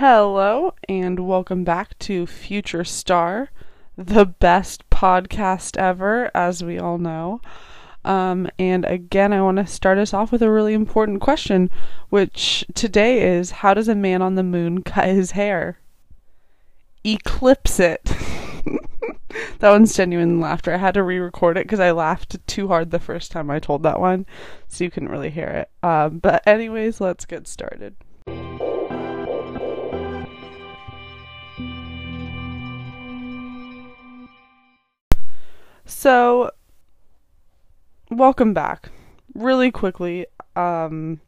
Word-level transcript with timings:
Hello, 0.00 0.74
and 0.88 1.18
welcome 1.26 1.64
back 1.64 1.98
to 1.98 2.24
Future 2.24 2.84
Star, 2.84 3.50
the 3.96 4.26
best 4.26 4.88
podcast 4.90 5.76
ever, 5.76 6.30
as 6.36 6.62
we 6.62 6.78
all 6.78 6.98
know. 6.98 7.40
Um, 8.04 8.48
and 8.60 8.84
again, 8.84 9.32
I 9.32 9.42
want 9.42 9.56
to 9.56 9.66
start 9.66 9.98
us 9.98 10.14
off 10.14 10.30
with 10.30 10.40
a 10.40 10.52
really 10.52 10.72
important 10.72 11.20
question, 11.20 11.68
which 12.10 12.64
today 12.74 13.28
is 13.36 13.50
How 13.50 13.74
does 13.74 13.88
a 13.88 13.96
man 13.96 14.22
on 14.22 14.36
the 14.36 14.44
moon 14.44 14.82
cut 14.84 15.08
his 15.08 15.32
hair? 15.32 15.80
Eclipse 17.02 17.80
it. 17.80 18.04
that 19.58 19.70
one's 19.70 19.96
genuine 19.96 20.40
laughter. 20.40 20.72
I 20.72 20.76
had 20.76 20.94
to 20.94 21.02
re 21.02 21.18
record 21.18 21.58
it 21.58 21.64
because 21.64 21.80
I 21.80 21.90
laughed 21.90 22.36
too 22.46 22.68
hard 22.68 22.92
the 22.92 23.00
first 23.00 23.32
time 23.32 23.50
I 23.50 23.58
told 23.58 23.82
that 23.82 23.98
one, 23.98 24.26
so 24.68 24.84
you 24.84 24.92
couldn't 24.92 25.10
really 25.10 25.30
hear 25.30 25.48
it. 25.48 25.70
Um, 25.84 26.20
but, 26.20 26.46
anyways, 26.46 27.00
let's 27.00 27.24
get 27.24 27.48
started. 27.48 27.96
So, 35.88 36.50
welcome 38.10 38.52
back. 38.52 38.90
Really 39.34 39.70
quickly, 39.70 40.26
um, 40.54 41.22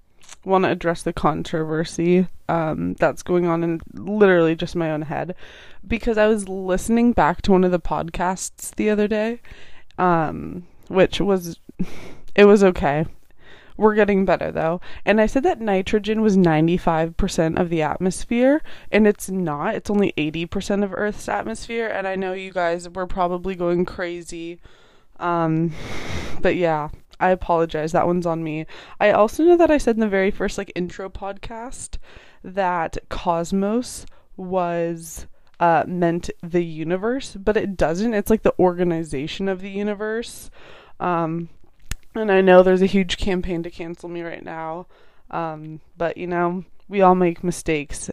want 0.44 0.64
to 0.64 0.70
address 0.70 1.02
the 1.02 1.14
controversy 1.14 2.28
um, 2.46 2.92
that's 2.94 3.22
going 3.22 3.46
on 3.46 3.64
in 3.64 3.80
literally 3.94 4.54
just 4.54 4.76
my 4.76 4.90
own 4.90 5.00
head 5.00 5.34
because 5.88 6.18
I 6.18 6.26
was 6.26 6.46
listening 6.46 7.12
back 7.12 7.40
to 7.42 7.52
one 7.52 7.64
of 7.64 7.70
the 7.70 7.80
podcasts 7.80 8.74
the 8.74 8.90
other 8.90 9.08
day, 9.08 9.40
um, 9.96 10.66
which 10.88 11.22
was 11.22 11.58
it 12.34 12.44
was 12.44 12.62
okay. 12.62 13.06
We're 13.80 13.94
getting 13.94 14.26
better 14.26 14.52
though. 14.52 14.82
And 15.06 15.22
I 15.22 15.26
said 15.26 15.42
that 15.44 15.58
nitrogen 15.58 16.20
was 16.20 16.36
95% 16.36 17.58
of 17.58 17.70
the 17.70 17.80
atmosphere, 17.80 18.60
and 18.92 19.06
it's 19.06 19.30
not. 19.30 19.74
It's 19.74 19.88
only 19.88 20.12
80% 20.18 20.84
of 20.84 20.92
Earth's 20.92 21.30
atmosphere. 21.30 21.86
And 21.86 22.06
I 22.06 22.14
know 22.14 22.34
you 22.34 22.52
guys 22.52 22.90
were 22.90 23.06
probably 23.06 23.54
going 23.54 23.86
crazy. 23.86 24.60
Um, 25.18 25.72
but 26.42 26.56
yeah, 26.56 26.90
I 27.18 27.30
apologize. 27.30 27.92
That 27.92 28.06
one's 28.06 28.26
on 28.26 28.44
me. 28.44 28.66
I 29.00 29.12
also 29.12 29.44
know 29.44 29.56
that 29.56 29.70
I 29.70 29.78
said 29.78 29.96
in 29.96 30.00
the 30.00 30.08
very 30.08 30.30
first 30.30 30.58
like 30.58 30.72
intro 30.74 31.08
podcast 31.08 31.96
that 32.44 32.98
cosmos 33.08 34.04
was 34.36 35.26
uh, 35.58 35.84
meant 35.88 36.28
the 36.42 36.66
universe, 36.66 37.34
but 37.34 37.56
it 37.56 37.78
doesn't. 37.78 38.12
It's 38.12 38.28
like 38.28 38.42
the 38.42 38.58
organization 38.58 39.48
of 39.48 39.62
the 39.62 39.70
universe. 39.70 40.50
Um, 41.00 41.48
and 42.14 42.30
I 42.30 42.40
know 42.40 42.62
there's 42.62 42.82
a 42.82 42.86
huge 42.86 43.16
campaign 43.16 43.62
to 43.62 43.70
cancel 43.70 44.08
me 44.08 44.22
right 44.22 44.44
now. 44.44 44.86
Um, 45.30 45.80
but 45.96 46.16
you 46.16 46.26
know, 46.26 46.64
we 46.88 47.00
all 47.00 47.14
make 47.14 47.44
mistakes. 47.44 48.10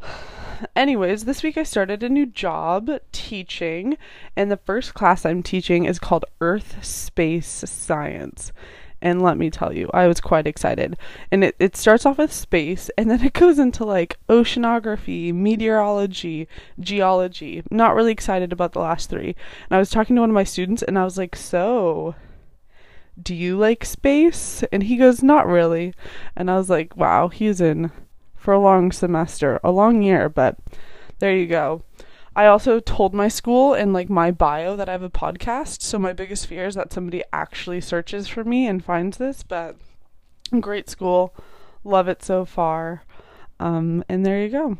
Anyways, 0.76 1.24
this 1.24 1.42
week 1.42 1.58
I 1.58 1.64
started 1.64 2.02
a 2.02 2.08
new 2.08 2.26
job 2.26 2.90
teaching, 3.12 3.98
and 4.36 4.50
the 4.50 4.56
first 4.56 4.94
class 4.94 5.26
I'm 5.26 5.42
teaching 5.42 5.84
is 5.84 5.98
called 5.98 6.24
Earth 6.40 6.82
Space 6.84 7.64
Science. 7.66 8.52
And 9.02 9.20
let 9.20 9.36
me 9.36 9.50
tell 9.50 9.74
you, 9.74 9.90
I 9.92 10.06
was 10.06 10.22
quite 10.22 10.46
excited. 10.46 10.96
And 11.30 11.44
it, 11.44 11.56
it 11.58 11.76
starts 11.76 12.06
off 12.06 12.16
with 12.16 12.32
space, 12.32 12.90
and 12.96 13.10
then 13.10 13.22
it 13.24 13.34
goes 13.34 13.58
into 13.58 13.84
like 13.84 14.18
oceanography, 14.28 15.34
meteorology, 15.34 16.48
geology. 16.80 17.62
Not 17.70 17.94
really 17.94 18.12
excited 18.12 18.52
about 18.52 18.72
the 18.72 18.80
last 18.80 19.10
three. 19.10 19.36
And 19.68 19.76
I 19.76 19.78
was 19.78 19.90
talking 19.90 20.16
to 20.16 20.22
one 20.22 20.30
of 20.30 20.34
my 20.34 20.44
students, 20.44 20.82
and 20.82 20.98
I 20.98 21.04
was 21.04 21.18
like, 21.18 21.36
So, 21.36 22.14
do 23.20 23.34
you 23.34 23.56
like 23.56 23.84
space? 23.84 24.62
And 24.72 24.84
he 24.84 24.96
goes, 24.96 25.22
Not 25.22 25.46
really. 25.46 25.94
And 26.34 26.50
I 26.50 26.56
was 26.56 26.70
like, 26.70 26.96
Wow, 26.96 27.28
he's 27.28 27.60
in 27.60 27.90
for 28.34 28.52
a 28.54 28.60
long 28.60 28.92
semester, 28.92 29.58
a 29.64 29.70
long 29.70 30.02
year, 30.02 30.28
but 30.28 30.58
there 31.18 31.36
you 31.36 31.46
go. 31.46 31.82
I 32.36 32.46
also 32.46 32.80
told 32.80 33.14
my 33.14 33.28
school 33.28 33.72
in 33.72 33.94
like 33.94 34.10
my 34.10 34.30
bio 34.30 34.76
that 34.76 34.88
I 34.88 34.92
have 34.92 35.02
a 35.02 35.08
podcast, 35.08 35.80
so 35.80 35.98
my 35.98 36.12
biggest 36.12 36.46
fear 36.46 36.66
is 36.66 36.74
that 36.74 36.92
somebody 36.92 37.22
actually 37.32 37.80
searches 37.80 38.28
for 38.28 38.44
me 38.44 38.66
and 38.66 38.84
finds 38.84 39.16
this, 39.16 39.42
but 39.42 39.76
great 40.60 40.90
school. 40.90 41.34
Love 41.82 42.08
it 42.08 42.22
so 42.22 42.44
far. 42.44 43.04
Um, 43.58 44.04
and 44.08 44.26
there 44.26 44.42
you 44.42 44.50
go. 44.50 44.78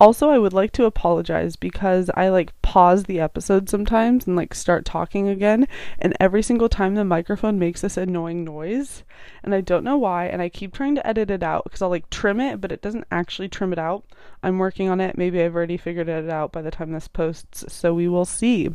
Also, 0.00 0.28
I 0.28 0.38
would 0.38 0.52
like 0.52 0.72
to 0.72 0.86
apologize 0.86 1.54
because 1.54 2.10
I 2.14 2.28
like 2.28 2.60
pause 2.62 3.04
the 3.04 3.20
episode 3.20 3.68
sometimes 3.68 4.26
and 4.26 4.34
like 4.34 4.52
start 4.52 4.84
talking 4.84 5.28
again, 5.28 5.68
and 6.00 6.16
every 6.18 6.42
single 6.42 6.68
time 6.68 6.94
the 6.94 7.04
microphone 7.04 7.60
makes 7.60 7.80
this 7.80 7.96
annoying 7.96 8.42
noise, 8.44 9.04
and 9.44 9.54
I 9.54 9.60
don't 9.60 9.84
know 9.84 9.96
why, 9.96 10.26
and 10.26 10.42
I 10.42 10.48
keep 10.48 10.74
trying 10.74 10.96
to 10.96 11.06
edit 11.06 11.30
it 11.30 11.44
out 11.44 11.62
because 11.64 11.80
I'll 11.80 11.90
like 11.90 12.10
trim 12.10 12.40
it, 12.40 12.60
but 12.60 12.72
it 12.72 12.82
doesn't 12.82 13.06
actually 13.12 13.48
trim 13.48 13.72
it 13.72 13.78
out. 13.78 14.04
I'm 14.42 14.58
working 14.58 14.88
on 14.88 15.00
it. 15.00 15.16
Maybe 15.16 15.40
I've 15.40 15.54
already 15.54 15.76
figured 15.76 16.08
it 16.08 16.28
out 16.28 16.50
by 16.50 16.60
the 16.60 16.72
time 16.72 16.90
this 16.90 17.06
posts, 17.06 17.64
so 17.72 17.94
we 17.94 18.08
will 18.08 18.24
see. 18.24 18.70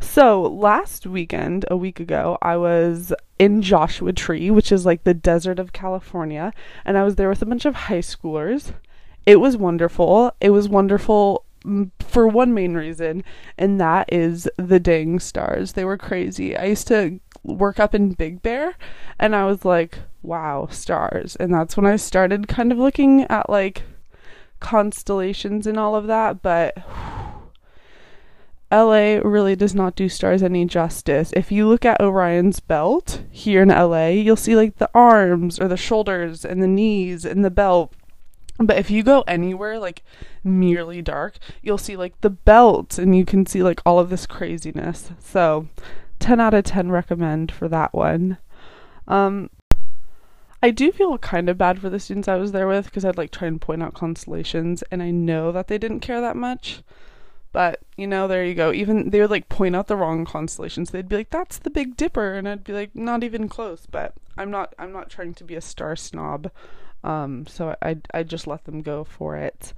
So, 0.00 0.42
last 0.42 1.06
weekend, 1.06 1.64
a 1.70 1.76
week 1.76 2.00
ago, 2.00 2.38
I 2.42 2.56
was 2.56 3.12
in 3.38 3.62
Joshua 3.62 4.12
Tree, 4.12 4.50
which 4.50 4.72
is 4.72 4.86
like 4.86 5.04
the 5.04 5.14
desert 5.14 5.58
of 5.58 5.72
California, 5.72 6.52
and 6.84 6.98
I 6.98 7.04
was 7.04 7.16
there 7.16 7.28
with 7.28 7.42
a 7.42 7.46
bunch 7.46 7.64
of 7.64 7.74
high 7.74 7.98
schoolers 7.98 8.72
it 9.28 9.40
was 9.40 9.58
wonderful. 9.58 10.34
It 10.40 10.50
was 10.50 10.70
wonderful 10.70 11.44
mm, 11.62 11.90
for 12.00 12.26
one 12.26 12.54
main 12.54 12.72
reason, 12.72 13.22
and 13.58 13.78
that 13.78 14.10
is 14.10 14.48
the 14.56 14.80
dang 14.80 15.20
stars. 15.20 15.72
They 15.72 15.84
were 15.84 15.98
crazy. 15.98 16.56
I 16.56 16.64
used 16.64 16.88
to 16.88 17.20
work 17.42 17.78
up 17.78 17.94
in 17.94 18.14
Big 18.14 18.40
Bear, 18.40 18.74
and 19.18 19.36
I 19.36 19.44
was 19.44 19.66
like, 19.66 19.98
wow, 20.22 20.66
stars. 20.70 21.36
And 21.36 21.52
that's 21.52 21.76
when 21.76 21.84
I 21.84 21.96
started 21.96 22.48
kind 22.48 22.72
of 22.72 22.78
looking 22.78 23.24
at 23.24 23.50
like 23.50 23.82
constellations 24.60 25.66
and 25.66 25.78
all 25.78 25.94
of 25.94 26.06
that, 26.06 26.40
but. 26.40 26.78
LA 28.70 29.18
really 29.24 29.56
does 29.56 29.74
not 29.74 29.96
do 29.96 30.10
stars 30.10 30.42
any 30.42 30.66
justice. 30.66 31.32
If 31.34 31.50
you 31.50 31.66
look 31.66 31.86
at 31.86 32.02
Orion's 32.02 32.60
belt 32.60 33.22
here 33.30 33.62
in 33.62 33.70
LA, 33.70 34.08
you'll 34.08 34.36
see 34.36 34.54
like 34.54 34.76
the 34.76 34.90
arms 34.92 35.58
or 35.58 35.68
the 35.68 35.78
shoulders 35.78 36.44
and 36.44 36.62
the 36.62 36.66
knees 36.66 37.24
and 37.24 37.42
the 37.42 37.50
belt 37.50 37.94
but 38.58 38.76
if 38.76 38.90
you 38.90 39.02
go 39.02 39.22
anywhere 39.26 39.78
like 39.78 40.02
merely 40.42 41.00
dark, 41.02 41.38
you'll 41.62 41.78
see 41.78 41.96
like 41.96 42.20
the 42.20 42.30
belt 42.30 42.98
and 42.98 43.16
you 43.16 43.24
can 43.24 43.46
see 43.46 43.62
like 43.62 43.80
all 43.86 43.98
of 43.98 44.10
this 44.10 44.26
craziness. 44.26 45.10
So 45.20 45.68
10 46.18 46.40
out 46.40 46.54
of 46.54 46.64
10 46.64 46.90
recommend 46.90 47.52
for 47.52 47.68
that 47.68 47.94
one. 47.94 48.38
Um 49.06 49.50
I 50.60 50.70
do 50.70 50.90
feel 50.90 51.16
kind 51.18 51.48
of 51.48 51.56
bad 51.56 51.80
for 51.80 51.88
the 51.88 52.00
students 52.00 52.26
I 52.26 52.36
was 52.36 52.50
there 52.50 52.66
with 52.66 52.86
because 52.86 53.04
I'd 53.04 53.16
like 53.16 53.30
try 53.30 53.46
and 53.46 53.60
point 53.60 53.82
out 53.82 53.94
constellations 53.94 54.82
and 54.90 55.02
I 55.02 55.12
know 55.12 55.52
that 55.52 55.68
they 55.68 55.78
didn't 55.78 56.00
care 56.00 56.20
that 56.20 56.36
much. 56.36 56.82
But, 57.52 57.80
you 57.96 58.06
know, 58.06 58.28
there 58.28 58.44
you 58.44 58.54
go. 58.54 58.72
Even 58.72 59.10
they 59.10 59.20
would 59.20 59.30
like 59.30 59.48
point 59.48 59.74
out 59.74 59.86
the 59.86 59.96
wrong 59.96 60.24
constellations. 60.24 60.90
They'd 60.90 61.08
be 61.08 61.16
like, 61.16 61.30
"That's 61.30 61.58
the 61.58 61.70
Big 61.70 61.96
Dipper." 61.96 62.34
And 62.34 62.46
I'd 62.48 62.62
be 62.64 62.72
like, 62.74 62.94
"Not 62.94 63.24
even 63.24 63.48
close." 63.48 63.86
But 63.86 64.14
I'm 64.36 64.50
not 64.50 64.74
I'm 64.78 64.92
not 64.92 65.08
trying 65.08 65.34
to 65.34 65.44
be 65.44 65.54
a 65.54 65.60
star 65.60 65.96
snob. 65.96 66.50
Um, 67.04 67.46
so 67.46 67.76
I, 67.82 67.96
I 68.12 68.22
just 68.22 68.46
let 68.46 68.64
them 68.64 68.82
go 68.82 69.04
for 69.04 69.36
it. 69.36 69.72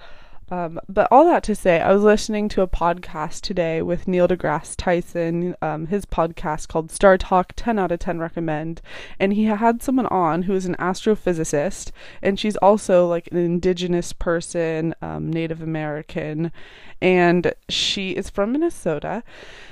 Um, 0.50 0.80
but 0.88 1.06
all 1.10 1.24
that 1.26 1.44
to 1.44 1.54
say, 1.54 1.80
I 1.80 1.92
was 1.92 2.02
listening 2.02 2.48
to 2.50 2.62
a 2.62 2.68
podcast 2.68 3.42
today 3.42 3.82
with 3.82 4.08
Neil 4.08 4.26
deGrasse 4.26 4.74
Tyson, 4.76 5.54
um, 5.62 5.86
his 5.86 6.04
podcast 6.04 6.66
called 6.66 6.90
Star 6.90 7.16
Talk 7.16 7.52
10 7.54 7.78
out 7.78 7.92
of 7.92 8.00
10 8.00 8.18
recommend. 8.18 8.82
And 9.20 9.32
he 9.32 9.44
had 9.44 9.82
someone 9.82 10.06
on 10.06 10.42
who 10.42 10.54
is 10.54 10.66
an 10.66 10.74
astrophysicist, 10.76 11.92
and 12.20 12.38
she's 12.38 12.56
also 12.56 13.06
like 13.06 13.28
an 13.30 13.38
indigenous 13.38 14.12
person, 14.12 14.94
um, 15.00 15.30
Native 15.30 15.62
American 15.62 16.50
and 17.02 17.54
she 17.68 18.10
is 18.10 18.28
from 18.28 18.52
Minnesota 18.52 19.22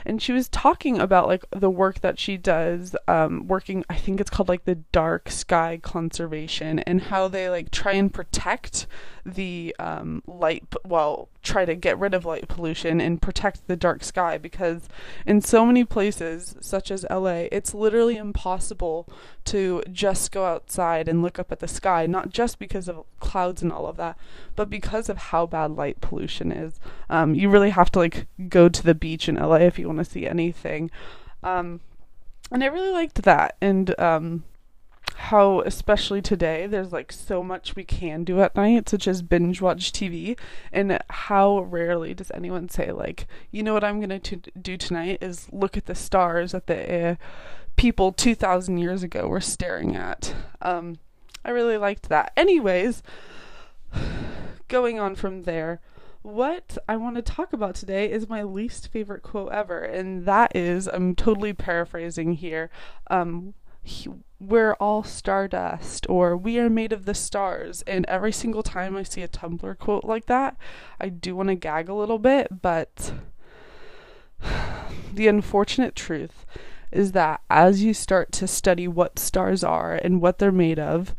and 0.07 0.23
she 0.23 0.33
was 0.33 0.49
talking 0.49 0.99
about 0.99 1.27
like 1.27 1.45
the 1.51 1.69
work 1.69 2.01
that 2.01 2.19
she 2.19 2.37
does 2.37 2.97
um, 3.07 3.47
working 3.47 3.85
I 3.91 3.97
think 3.97 4.21
it's 4.21 4.31
called 4.31 4.49
like 4.49 4.65
the 4.65 4.77
dark 4.77 5.31
sky 5.31 5.79
conservation 5.83 6.79
and 6.81 7.03
how 7.03 7.29
they 7.29 7.51
like 7.51 7.71
try 7.71 7.93
and 7.93 8.13
protect 8.13 8.87
the 9.27 9.77
um, 9.79 10.23
light 10.27 10.68
well 10.85 11.29
try 11.43 11.65
to 11.65 11.75
get 11.75 11.99
rid 11.99 12.13
of 12.13 12.27
light 12.27 12.47
pollution 12.49 13.01
and 13.01 13.23
protect 13.23 13.67
the 13.67 13.77
dark 13.77 14.05
sky 14.05 14.37
because 14.37 14.89
in 15.25 15.41
so 15.41 15.65
many 15.65 15.85
places 15.85 16.57
such 16.61 16.91
as 16.91 17.07
LA 17.11 17.47
it's 17.51 17.73
literally 17.73 18.17
impossible 18.17 19.09
to 19.45 19.83
just 19.91 20.31
go 20.31 20.45
outside 20.45 21.09
and 21.09 21.23
look 21.23 21.39
up 21.39 21.51
at 21.51 21.61
the 21.61 21.69
sky 21.69 22.07
not 22.07 22.31
just 22.31 22.59
because 22.59 22.89
of 22.89 23.05
clouds 23.21 23.63
and 23.63 23.73
all 23.73 23.87
of 23.87 23.97
that 23.97 24.17
but 24.57 24.69
because 24.69 25.09
of 25.09 25.19
how 25.19 25.47
bad 25.47 25.71
light 25.71 26.01
pollution 26.01 26.53
is. 26.53 26.81
Um, 27.09 27.35
you 27.35 27.49
really 27.49 27.71
have 27.71 27.91
to 27.93 27.99
like 27.99 28.27
go 28.49 28.69
to 28.69 28.83
the 28.83 28.95
beach 28.95 29.29
in 29.29 29.37
LA 29.37 29.57
if 29.57 29.79
you 29.79 29.87
want 29.87 29.99
to 29.99 30.05
see 30.05 30.27
anything. 30.27 30.91
Um, 31.43 31.81
and 32.51 32.65
I 32.65 32.67
really 32.67 32.91
liked 32.91 33.23
that 33.23 33.57
and 33.61 33.99
um, 34.01 34.45
how 35.29 35.61
especially 35.61 36.23
today 36.23 36.67
there's 36.67 36.91
like 36.91 37.13
so 37.13 37.43
much 37.43 37.77
we 37.77 37.85
can 37.85 38.25
do 38.25 38.41
at 38.41 38.57
night 38.57 38.89
such 38.89 39.07
as 39.07 39.21
binge 39.21 39.61
watch 39.61 39.93
tv 39.93 40.39
and 40.73 40.99
how 41.11 41.61
rarely 41.61 42.15
does 42.15 42.31
anyone 42.33 42.67
say 42.69 42.91
like 42.93 43.27
you 43.51 43.63
know 43.63 43.75
what 43.75 43.85
i'm 43.85 44.01
going 44.01 44.21
to 44.21 44.37
do 44.61 44.77
tonight 44.79 45.19
is 45.21 45.47
look 45.53 45.77
at 45.77 45.85
the 45.85 45.95
stars 45.95 46.53
that 46.53 46.67
the 46.67 47.11
uh, 47.11 47.15
people 47.77 48.11
2000 48.11 48.79
years 48.79 49.03
ago 49.03 49.29
were 49.29 49.41
staring 49.41 49.95
at. 49.95 50.35
Um 50.63 50.99
i 51.45 51.51
really 51.51 51.77
liked 51.77 52.09
that. 52.09 52.33
Anyways 52.37 53.03
going 54.69 54.99
on 54.99 55.15
from 55.15 55.43
there, 55.43 55.81
what 56.23 56.77
I 56.89 56.97
want 56.97 57.17
to 57.17 57.23
talk 57.23 57.53
about 57.53 57.75
today 57.75 58.11
is 58.11 58.29
my 58.29 58.43
least 58.43 58.89
favorite 58.89 59.23
quote 59.23 59.53
ever, 59.53 59.81
and 59.81 60.27
that 60.27 60.55
is 60.55 60.89
I'm 60.89 61.15
totally 61.15 61.53
paraphrasing 61.53 62.35
here. 62.35 62.71
Um, 63.09 63.55
he, 63.83 64.11
we're 64.41 64.75
all 64.75 65.03
stardust, 65.03 66.07
or 66.09 66.37
we 66.37 66.59
are 66.59 66.71
made 66.71 66.93
of 66.93 67.05
the 67.05 67.15
stars. 67.15 67.83
And 67.83 68.05
every 68.07 68.33
single 68.33 68.63
time 68.63 68.97
I 68.97 69.03
see 69.03 69.23
a 69.23 69.29
Tumblr 69.29 69.79
quote 69.79 70.05
like 70.05 70.27
that, 70.27 70.57
I 71.01 71.09
do 71.09 71.35
want 71.35 71.49
to 71.49 71.55
gag 71.55 71.89
a 71.89 71.95
little 71.95 72.19
bit, 72.19 72.63
but 72.63 73.13
the 75.13 75.29
unfortunate 75.29 75.97
truth 75.97 76.47
is 76.91 77.13
that 77.13 77.43
as 77.51 77.83
you 77.83 77.93
start 77.93 78.33
to 78.33 78.47
study 78.47 78.89
what 78.89 79.19
stars 79.19 79.63
are 79.63 79.95
and 79.95 80.23
what 80.23 80.39
they're 80.39 80.53
made 80.53 80.79
of, 80.79 81.15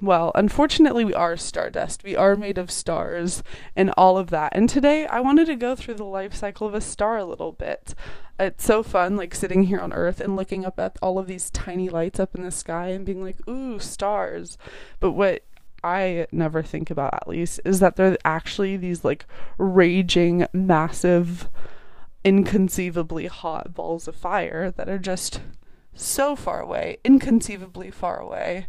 well, 0.00 0.32
unfortunately, 0.34 1.04
we 1.04 1.14
are 1.14 1.36
stardust. 1.36 2.04
We 2.04 2.16
are 2.16 2.36
made 2.36 2.58
of 2.58 2.70
stars 2.70 3.42
and 3.76 3.90
all 3.96 4.18
of 4.18 4.30
that. 4.30 4.52
And 4.54 4.68
today, 4.68 5.06
I 5.06 5.20
wanted 5.20 5.46
to 5.46 5.56
go 5.56 5.74
through 5.74 5.94
the 5.94 6.04
life 6.04 6.34
cycle 6.34 6.66
of 6.66 6.74
a 6.74 6.80
star 6.80 7.18
a 7.18 7.24
little 7.24 7.52
bit. 7.52 7.94
It's 8.38 8.64
so 8.64 8.82
fun, 8.82 9.16
like 9.16 9.34
sitting 9.34 9.64
here 9.64 9.80
on 9.80 9.92
Earth 9.92 10.20
and 10.20 10.36
looking 10.36 10.64
up 10.64 10.78
at 10.78 10.96
all 11.00 11.18
of 11.18 11.26
these 11.26 11.50
tiny 11.50 11.88
lights 11.88 12.18
up 12.18 12.34
in 12.34 12.42
the 12.42 12.50
sky 12.50 12.88
and 12.88 13.06
being 13.06 13.22
like, 13.22 13.36
ooh, 13.48 13.78
stars. 13.78 14.58
But 15.00 15.12
what 15.12 15.44
I 15.84 16.26
never 16.32 16.62
think 16.62 16.90
about, 16.90 17.14
at 17.14 17.28
least, 17.28 17.60
is 17.64 17.78
that 17.80 17.96
they're 17.96 18.16
actually 18.24 18.76
these 18.76 19.04
like 19.04 19.26
raging, 19.58 20.46
massive, 20.52 21.48
inconceivably 22.24 23.26
hot 23.26 23.74
balls 23.74 24.08
of 24.08 24.16
fire 24.16 24.70
that 24.70 24.88
are 24.88 24.98
just 24.98 25.40
so 25.94 26.36
far 26.36 26.60
away, 26.60 26.98
inconceivably 27.04 27.90
far 27.90 28.18
away. 28.18 28.66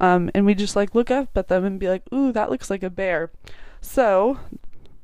Um, 0.00 0.30
and 0.34 0.46
we 0.46 0.54
just 0.54 0.76
like 0.76 0.94
look 0.94 1.10
up 1.10 1.36
at 1.36 1.48
them 1.48 1.64
and 1.64 1.78
be 1.78 1.88
like, 1.88 2.02
ooh, 2.12 2.32
that 2.32 2.50
looks 2.50 2.70
like 2.70 2.82
a 2.82 2.90
bear. 2.90 3.30
So, 3.80 4.38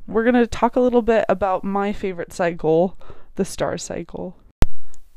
we're 0.06 0.24
going 0.24 0.34
to 0.34 0.46
talk 0.46 0.76
a 0.76 0.80
little 0.80 1.02
bit 1.02 1.24
about 1.28 1.64
my 1.64 1.92
favorite 1.92 2.32
cycle, 2.32 2.98
the 3.36 3.44
star 3.44 3.78
cycle. 3.78 4.36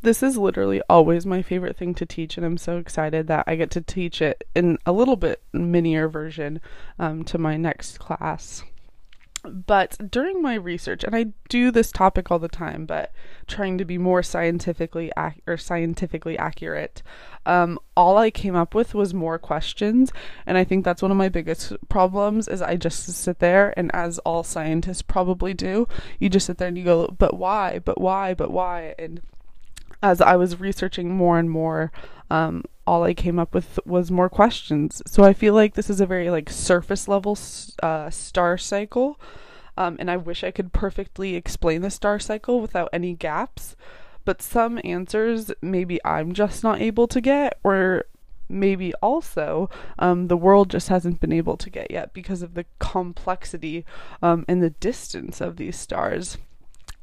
This 0.01 0.21
is 0.21 0.37
literally 0.37 0.81
always 0.89 1.25
my 1.25 1.41
favorite 1.41 1.75
thing 1.75 1.95
to 1.95 2.05
teach, 2.05 2.37
and 2.37 2.45
I'm 2.45 2.57
so 2.57 2.77
excited 2.77 3.27
that 3.27 3.45
I 3.47 3.55
get 3.55 3.71
to 3.71 3.81
teach 3.81 4.21
it 4.21 4.47
in 4.55 4.77
a 4.85 4.91
little 4.91 5.15
bit 5.15 5.41
minier 5.51 6.07
version 6.07 6.61
um, 6.99 7.23
to 7.25 7.37
my 7.37 7.57
next 7.57 7.99
class 7.99 8.63
but 9.43 9.97
during 10.11 10.41
my 10.41 10.55
research 10.55 11.03
and 11.03 11.15
i 11.15 11.25
do 11.49 11.71
this 11.71 11.91
topic 11.91 12.31
all 12.31 12.39
the 12.39 12.47
time 12.47 12.85
but 12.85 13.11
trying 13.47 13.77
to 13.77 13.85
be 13.85 13.97
more 13.97 14.21
scientifically 14.23 15.11
ac- 15.17 15.41
or 15.47 15.57
scientifically 15.57 16.37
accurate 16.37 17.01
um, 17.45 17.79
all 17.95 18.17
i 18.17 18.29
came 18.29 18.55
up 18.55 18.75
with 18.75 18.93
was 18.93 19.13
more 19.13 19.39
questions. 19.39 20.11
And 20.45 20.57
i 20.57 20.63
think 20.63 20.83
that's 20.83 21.01
one 21.01 21.11
of 21.11 21.17
my 21.17 21.29
biggest 21.29 21.73
problems 21.87 22.47
is 22.47 22.61
i 22.61 22.75
just 22.75 23.05
sit 23.05 23.39
there 23.39 23.73
and 23.77 23.93
as 23.93 24.19
all 24.19 24.43
scientists 24.43 25.01
probably 25.01 25.53
do 25.53 25.87
you 26.19 26.29
just 26.29 26.47
sit 26.47 26.57
there 26.57 26.67
and 26.67 26.77
you 26.77 26.83
go 26.83 27.07
but 27.07 27.37
why? 27.37 27.79
But 27.79 28.01
why? 28.01 28.33
But 28.33 28.51
why? 28.51 28.95
And 28.99 29.21
as 30.03 30.21
i 30.21 30.35
was 30.35 30.59
researching 30.59 31.15
more 31.15 31.39
and 31.39 31.49
more 31.49 31.91
um, 32.29 32.63
all 32.87 33.03
I 33.03 33.13
came 33.13 33.37
up 33.37 33.53
with 33.53 33.79
was 33.85 34.09
more 34.09 34.29
questions. 34.29 35.01
So 35.05 35.23
I 35.23 35.33
feel 35.33 35.53
like 35.53 35.73
this 35.75 35.89
is 35.89 36.01
a 36.01 36.05
very 36.05 36.31
like 36.31 36.49
surface 36.49 37.07
level 37.07 37.37
uh, 37.83 38.09
star 38.09 38.57
cycle, 38.57 39.19
um, 39.77 39.97
and 39.99 40.09
I 40.09 40.17
wish 40.17 40.43
I 40.43 40.51
could 40.51 40.73
perfectly 40.73 41.35
explain 41.35 41.81
the 41.81 41.91
star 41.91 42.17
cycle 42.17 42.61
without 42.61 42.89
any 42.93 43.13
gaps. 43.13 43.75
But 44.25 44.41
some 44.41 44.79
answers 44.83 45.51
maybe 45.61 46.03
I'm 46.03 46.33
just 46.33 46.63
not 46.63 46.81
able 46.81 47.07
to 47.07 47.21
get, 47.21 47.59
or 47.63 48.05
maybe 48.49 48.93
also 48.95 49.69
um, 49.99 50.27
the 50.27 50.37
world 50.37 50.69
just 50.69 50.87
hasn't 50.87 51.19
been 51.19 51.33
able 51.33 51.57
to 51.57 51.69
get 51.69 51.91
yet 51.91 52.13
because 52.13 52.41
of 52.41 52.53
the 52.53 52.65
complexity 52.79 53.85
um, 54.21 54.45
and 54.47 54.63
the 54.63 54.69
distance 54.69 55.41
of 55.41 55.57
these 55.57 55.77
stars. 55.77 56.37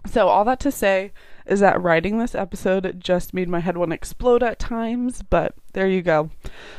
So, 0.07 0.29
all 0.29 0.45
that 0.45 0.61
to 0.61 0.71
say 0.71 1.13
is 1.47 1.61
that 1.61 1.81
writing 1.81 2.19
this 2.19 2.35
episode 2.35 3.01
just 3.01 3.35
made 3.35 3.49
my 3.49 3.61
head 3.61 3.77
want 3.77 3.91
to 3.91 3.95
explode 3.95 4.43
at 4.43 4.59
times, 4.59 5.23
but 5.23 5.55
there 5.73 5.89
you 5.89 6.03
go. 6.03 6.31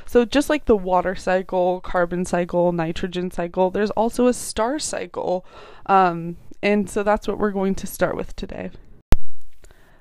So, 0.06 0.26
just 0.26 0.50
like 0.50 0.66
the 0.66 0.76
water 0.76 1.16
cycle, 1.16 1.82
carbon 1.82 2.26
cycle, 2.26 2.72
nitrogen 2.72 3.32
cycle, 3.32 3.72
there's 3.72 3.92
also 3.92 4.28
a 4.28 4.34
star 4.34 4.80
cycle. 4.80 5.46
Um, 5.88 6.38
and 6.62 6.90
so, 6.90 7.04
that's 7.04 7.28
what 7.28 7.40
we're 7.40 7.52
going 7.52 7.76
to 7.76 7.88
start 7.88 8.16
with 8.16 8.36
today. 8.36 8.72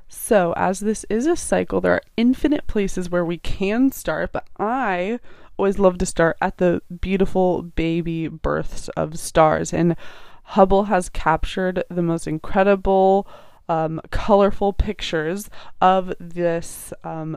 So, 0.08 0.52
as 0.56 0.80
this 0.80 1.04
is 1.10 1.26
a 1.26 1.36
cycle, 1.36 1.80
there 1.80 1.92
are 1.92 2.02
infinite 2.16 2.66
places 2.66 3.10
where 3.10 3.24
we 3.24 3.38
can 3.38 3.90
start, 3.90 4.32
but 4.32 4.46
I 4.58 5.18
always 5.58 5.78
love 5.78 5.98
to 5.98 6.06
start 6.06 6.36
at 6.40 6.58
the 6.58 6.82
beautiful 7.00 7.62
baby 7.62 8.28
births 8.28 8.88
of 8.90 9.18
stars. 9.18 9.72
And 9.72 9.96
Hubble 10.44 10.84
has 10.84 11.08
captured 11.08 11.84
the 11.88 12.02
most 12.02 12.26
incredible, 12.26 13.26
um, 13.68 14.00
colorful 14.10 14.72
pictures 14.72 15.50
of 15.80 16.12
this 16.20 16.92
um, 17.02 17.36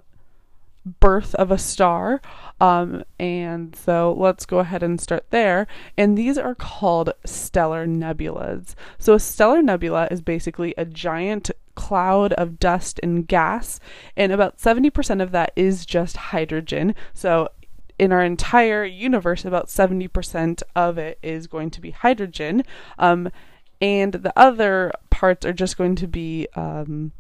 birth 0.99 1.35
of 1.35 1.51
a 1.51 1.57
star. 1.57 2.21
Um, 2.59 3.03
and 3.19 3.75
so 3.75 4.15
let's 4.17 4.45
go 4.45 4.59
ahead 4.59 4.83
and 4.83 4.99
start 4.99 5.25
there. 5.29 5.67
And 5.97 6.17
these 6.17 6.37
are 6.37 6.55
called 6.55 7.13
stellar 7.25 7.85
nebulas. 7.85 8.75
So 8.97 9.13
a 9.13 9.19
stellar 9.19 9.61
nebula 9.61 10.07
is 10.11 10.21
basically 10.21 10.73
a 10.77 10.85
giant 10.85 11.51
cloud 11.75 12.33
of 12.33 12.59
dust 12.59 12.99
and 13.03 13.27
gas, 13.27 13.79
and 14.15 14.31
about 14.31 14.57
70% 14.57 15.21
of 15.21 15.31
that 15.31 15.51
is 15.55 15.85
just 15.85 16.17
hydrogen. 16.17 16.95
So 17.13 17.49
in 17.99 18.11
our 18.11 18.23
entire 18.23 18.85
universe, 18.85 19.45
about 19.45 19.67
70% 19.67 20.63
of 20.75 20.97
it 20.97 21.19
is 21.21 21.47
going 21.47 21.71
to 21.71 21.81
be 21.81 21.91
hydrogen. 21.91 22.63
Um, 22.97 23.29
and 23.81 24.13
the 24.13 24.33
other 24.35 24.91
parts 25.09 25.45
are 25.45 25.53
just 25.53 25.77
going 25.77 25.95
to 25.95 26.07
be 26.07 26.47
um, 26.55 27.11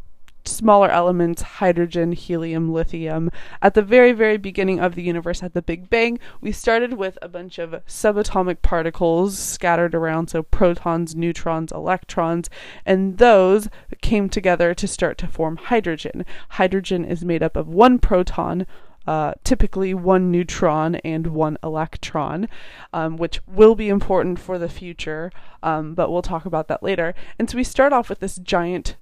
smaller 0.47 0.89
elements 0.89 1.41
hydrogen, 1.41 2.11
helium, 2.13 2.71
lithium. 2.71 3.29
At 3.61 3.73
the 3.73 3.81
very, 3.81 4.11
very 4.11 4.37
beginning 4.37 4.79
of 4.79 4.95
the 4.95 5.03
universe, 5.03 5.43
at 5.43 5.53
the 5.53 5.61
Big 5.61 5.89
Bang, 5.89 6.19
we 6.41 6.51
started 6.51 6.93
with 6.93 7.17
a 7.21 7.27
bunch 7.27 7.59
of 7.59 7.71
subatomic 7.87 8.61
particles 8.61 9.37
scattered 9.37 9.93
around, 9.93 10.29
so 10.29 10.43
protons, 10.43 11.15
neutrons, 11.15 11.71
electrons, 11.71 12.49
and 12.85 13.17
those 13.17 13.67
came 14.01 14.29
together 14.29 14.73
to 14.73 14.87
start 14.87 15.17
to 15.19 15.27
form 15.27 15.57
hydrogen. 15.57 16.25
Hydrogen 16.49 17.05
is 17.05 17.25
made 17.25 17.43
up 17.43 17.55
of 17.55 17.67
one 17.67 17.99
proton, 17.99 18.65
uh, 19.07 19.33
typically 19.43 19.93
one 19.93 20.29
neutron 20.29 20.95
and 20.95 21.27
one 21.27 21.57
electron, 21.63 22.47
um, 22.93 23.17
which 23.17 23.39
will 23.47 23.73
be 23.73 23.89
important 23.89 24.37
for 24.37 24.59
the 24.59 24.69
future, 24.69 25.31
um, 25.63 25.93
but 25.93 26.11
we'll 26.11 26.21
talk 26.21 26.45
about 26.45 26.67
that 26.67 26.83
later. 26.83 27.15
And 27.39 27.49
so 27.49 27.57
we 27.57 27.63
start 27.63 27.93
off 27.93 28.09
with 28.09 28.19
this 28.19 28.35
giant 28.35 28.97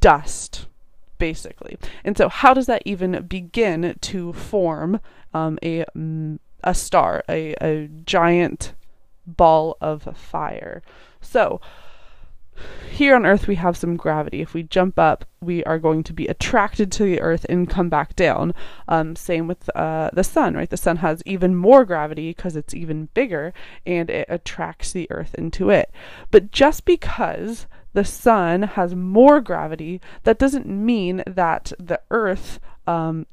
dust, 0.00 0.66
basically. 1.18 1.78
And 2.04 2.18
so, 2.18 2.28
how 2.28 2.52
does 2.52 2.66
that 2.66 2.82
even 2.84 3.26
begin 3.26 3.96
to 4.00 4.32
form 4.32 5.00
um, 5.32 5.58
a, 5.62 5.84
mm, 5.96 6.38
a 6.62 6.74
star, 6.74 7.22
a, 7.28 7.54
a 7.60 7.88
giant 8.04 8.74
ball 9.26 9.76
of 9.80 10.16
fire? 10.16 10.82
So, 11.20 11.60
here 12.90 13.16
on 13.16 13.26
Earth, 13.26 13.46
we 13.46 13.56
have 13.56 13.76
some 13.76 13.96
gravity. 13.96 14.40
If 14.40 14.54
we 14.54 14.62
jump 14.62 14.98
up, 14.98 15.24
we 15.40 15.64
are 15.64 15.78
going 15.78 16.02
to 16.04 16.12
be 16.12 16.26
attracted 16.26 16.92
to 16.92 17.04
the 17.04 17.20
Earth 17.20 17.44
and 17.48 17.68
come 17.68 17.88
back 17.88 18.14
down. 18.16 18.54
Um, 18.88 19.16
same 19.16 19.46
with 19.46 19.68
uh, 19.76 20.10
the 20.12 20.24
sun, 20.24 20.54
right? 20.54 20.70
The 20.70 20.76
sun 20.76 20.98
has 20.98 21.22
even 21.26 21.56
more 21.56 21.84
gravity 21.84 22.30
because 22.30 22.56
it's 22.56 22.74
even 22.74 23.08
bigger 23.14 23.52
and 23.84 24.08
it 24.10 24.26
attracts 24.28 24.92
the 24.92 25.10
Earth 25.10 25.34
into 25.34 25.70
it. 25.70 25.90
But 26.30 26.50
just 26.50 26.84
because 26.84 27.66
the 27.92 28.04
sun 28.04 28.62
has 28.62 28.94
more 28.94 29.40
gravity, 29.40 30.00
that 30.22 30.38
doesn't 30.38 30.66
mean 30.66 31.22
that 31.26 31.72
the 31.78 32.00
Earth 32.10 32.60
um, 32.86 33.26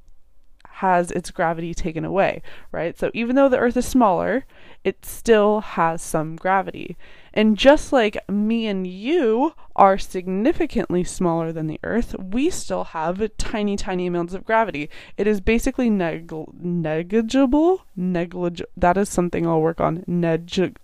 has 0.81 1.11
its 1.11 1.29
gravity 1.29 1.75
taken 1.75 2.03
away, 2.03 2.41
right? 2.71 2.97
So 2.97 3.11
even 3.13 3.35
though 3.35 3.49
the 3.49 3.59
Earth 3.59 3.77
is 3.77 3.85
smaller, 3.85 4.45
it 4.83 5.05
still 5.05 5.61
has 5.61 6.01
some 6.01 6.35
gravity. 6.35 6.97
And 7.33 7.55
just 7.55 7.93
like 7.93 8.17
me 8.27 8.65
and 8.65 8.87
you 8.87 9.53
are 9.75 9.99
significantly 9.99 11.03
smaller 11.03 11.51
than 11.51 11.67
the 11.67 11.79
Earth, 11.83 12.15
we 12.17 12.49
still 12.49 12.85
have 12.85 13.21
tiny, 13.37 13.77
tiny 13.77 14.07
amounts 14.07 14.33
of 14.33 14.43
gravity. 14.43 14.89
It 15.17 15.27
is 15.27 15.39
basically 15.39 15.89
neg- 15.91 16.33
negligible. 16.59 17.85
Neglig- 17.97 18.63
that 18.75 18.97
is 18.97 19.07
something 19.07 19.45
I'll 19.45 19.61
work 19.61 19.79
on. 19.79 20.03
Neg- 20.07 20.79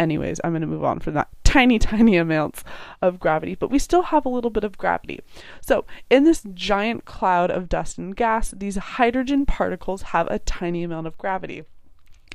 anyways, 0.00 0.40
I'm 0.42 0.52
going 0.52 0.62
to 0.62 0.66
move 0.66 0.84
on 0.84 0.98
from 0.98 1.14
that. 1.14 1.28
Tiny, 1.44 1.80
tiny 1.80 2.16
amounts 2.16 2.62
of 3.02 3.18
gravity, 3.18 3.56
but 3.56 3.72
we 3.72 3.80
still 3.80 4.02
have 4.02 4.24
a 4.24 4.28
little 4.28 4.50
bit 4.50 4.62
of 4.62 4.78
gravity. 4.78 5.20
So, 5.60 5.84
in 6.08 6.22
this 6.22 6.44
giant 6.54 7.04
cloud 7.04 7.50
of 7.50 7.68
dust 7.68 7.98
and 7.98 8.14
gas, 8.14 8.52
these 8.56 8.76
hydrogen 8.76 9.46
particles 9.46 10.02
have 10.02 10.28
a 10.28 10.38
tiny 10.38 10.84
amount 10.84 11.08
of 11.08 11.18
gravity. 11.18 11.64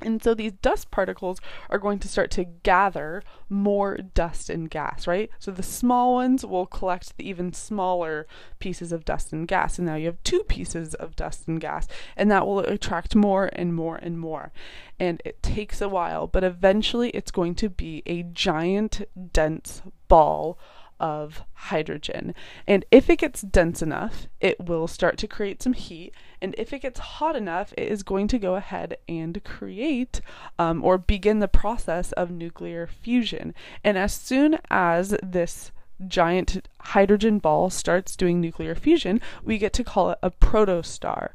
And 0.02 0.22
so 0.22 0.34
these 0.34 0.52
dust 0.52 0.92
particles 0.92 1.40
are 1.70 1.78
going 1.78 2.00
to 2.00 2.10
start 2.10 2.30
to 2.32 2.44
gather 2.44 3.24
more 3.48 3.98
dust 3.98 4.50
and 4.50 4.70
gas, 4.70 5.08
right? 5.08 5.30
So 5.40 5.52
the 5.52 5.64
small 5.64 6.16
ones 6.16 6.46
will 6.46 6.66
collect 6.66 7.18
the 7.18 7.28
even 7.28 7.54
smaller 7.54 8.28
pieces 8.60 8.92
of 8.92 9.06
dust 9.06 9.32
and 9.32 9.48
gas. 9.48 9.80
And 9.80 9.88
now 9.88 9.96
you 9.96 10.08
have 10.08 10.22
two 10.24 10.44
pieces 10.44 10.96
of 10.96 11.16
dust 11.16 11.48
and 11.48 11.62
gas, 11.62 11.88
and 12.18 12.30
that 12.30 12.46
will 12.46 12.60
attract 12.60 13.16
more 13.16 13.50
and 13.54 13.74
more 13.74 13.96
and 13.96 14.20
more. 14.20 14.52
And 15.00 15.22
it 15.26 15.44
takes 15.44 15.82
a 15.82 15.90
while, 15.90 16.28
but 16.28 16.44
eventually 16.44 17.10
it's 17.10 17.32
going 17.32 17.56
to 17.56 17.70
be 17.70 18.02
a 18.06 18.24
giant, 18.24 19.08
dense 19.34 19.82
ball 20.08 20.58
of 21.00 21.44
hydrogen. 21.54 22.34
And 22.68 22.86
if 22.92 23.10
it 23.10 23.20
gets 23.20 23.42
dense 23.42 23.82
enough, 23.82 24.28
it 24.40 24.66
will 24.66 24.88
start 24.88 25.18
to 25.20 25.28
create 25.28 25.62
some 25.62 25.74
heat. 25.74 26.14
And 26.42 26.56
if 26.58 26.72
it 26.72 26.82
gets 26.82 27.00
hot 27.00 27.36
enough, 27.36 27.74
it 27.78 27.92
is 27.92 28.04
going 28.04 28.28
to 28.30 28.40
go 28.40 28.56
ahead 28.56 28.98
and 29.08 29.44
create 29.44 30.22
um, 30.58 30.84
or 30.84 30.98
begin 30.98 31.40
the 31.40 31.48
process 31.48 32.12
of 32.14 32.32
nuclear 32.32 32.88
fusion. 32.88 33.54
And 33.84 33.98
as 33.98 34.14
soon 34.14 34.60
as 34.70 35.16
this 35.22 35.72
giant 36.08 36.68
hydrogen 36.80 37.40
ball 37.40 37.70
starts 37.70 38.16
doing 38.16 38.40
nuclear 38.40 38.76
fusion, 38.76 39.22
we 39.44 39.58
get 39.58 39.74
to 39.74 39.84
call 39.84 40.12
it 40.12 40.20
a 40.22 40.32
protostar. 40.32 41.30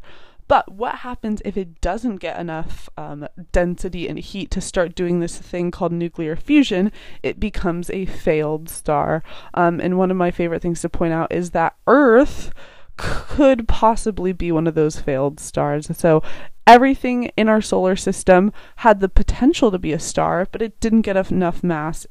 But 0.51 0.73
what 0.73 0.97
happens 0.97 1.41
if 1.45 1.57
it 1.57 1.81
doesn't 1.81 2.17
get 2.17 2.37
enough 2.37 2.89
um, 2.97 3.29
density 3.53 4.09
and 4.09 4.19
heat 4.19 4.51
to 4.51 4.61
start 4.61 4.97
doing 4.97 5.21
this 5.21 5.39
thing 5.39 5.71
called 5.71 5.93
nuclear 5.93 6.35
fusion? 6.35 6.91
It 7.23 7.39
becomes 7.39 7.89
a 7.89 8.05
failed 8.05 8.69
star. 8.69 9.23
Um, 9.55 9.79
and 9.79 9.97
one 9.97 10.11
of 10.11 10.17
my 10.17 10.33
favorite 10.33 10.61
things 10.61 10.81
to 10.81 10.89
point 10.89 11.13
out 11.13 11.31
is 11.31 11.51
that 11.51 11.77
Earth 11.87 12.53
could 12.97 13.69
possibly 13.69 14.33
be 14.33 14.51
one 14.51 14.67
of 14.67 14.75
those 14.75 14.99
failed 14.99 15.39
stars. 15.39 15.89
So 15.97 16.21
everything 16.67 17.31
in 17.37 17.49
our 17.49 17.63
solar 17.63 17.95
system 17.95 18.53
had 18.79 18.99
the 18.99 19.09
potential 19.09 19.71
to 19.71 19.79
be 19.79 19.93
a 19.93 20.01
star, 20.01 20.49
but 20.51 20.63
it 20.63 20.81
didn't 20.81 21.03
get 21.03 21.31
enough 21.31 21.63
mass 21.63 22.09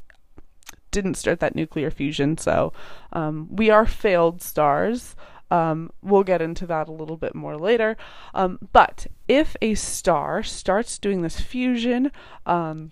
didn't 0.92 1.16
start 1.16 1.40
that 1.40 1.56
nuclear 1.56 1.92
fusion. 1.92 2.38
So 2.38 2.74
um, 3.14 3.48
we 3.52 3.70
are 3.70 3.86
failed 3.86 4.42
stars. 4.42 5.16
Um, 5.52 5.92
we'll 6.02 6.24
get 6.24 6.42
into 6.42 6.66
that 6.68 6.88
a 6.88 6.94
little 6.94 7.18
bit 7.18 7.36
more 7.36 7.58
later. 7.58 7.98
Um, 8.34 8.60
but 8.72 9.08
if 9.28 9.56
a 9.62 9.76
star 9.76 10.44
starts 10.44 10.98
doing 10.98 11.22
this 11.22 11.40
fusion, 11.40 12.12
um, 12.46 12.92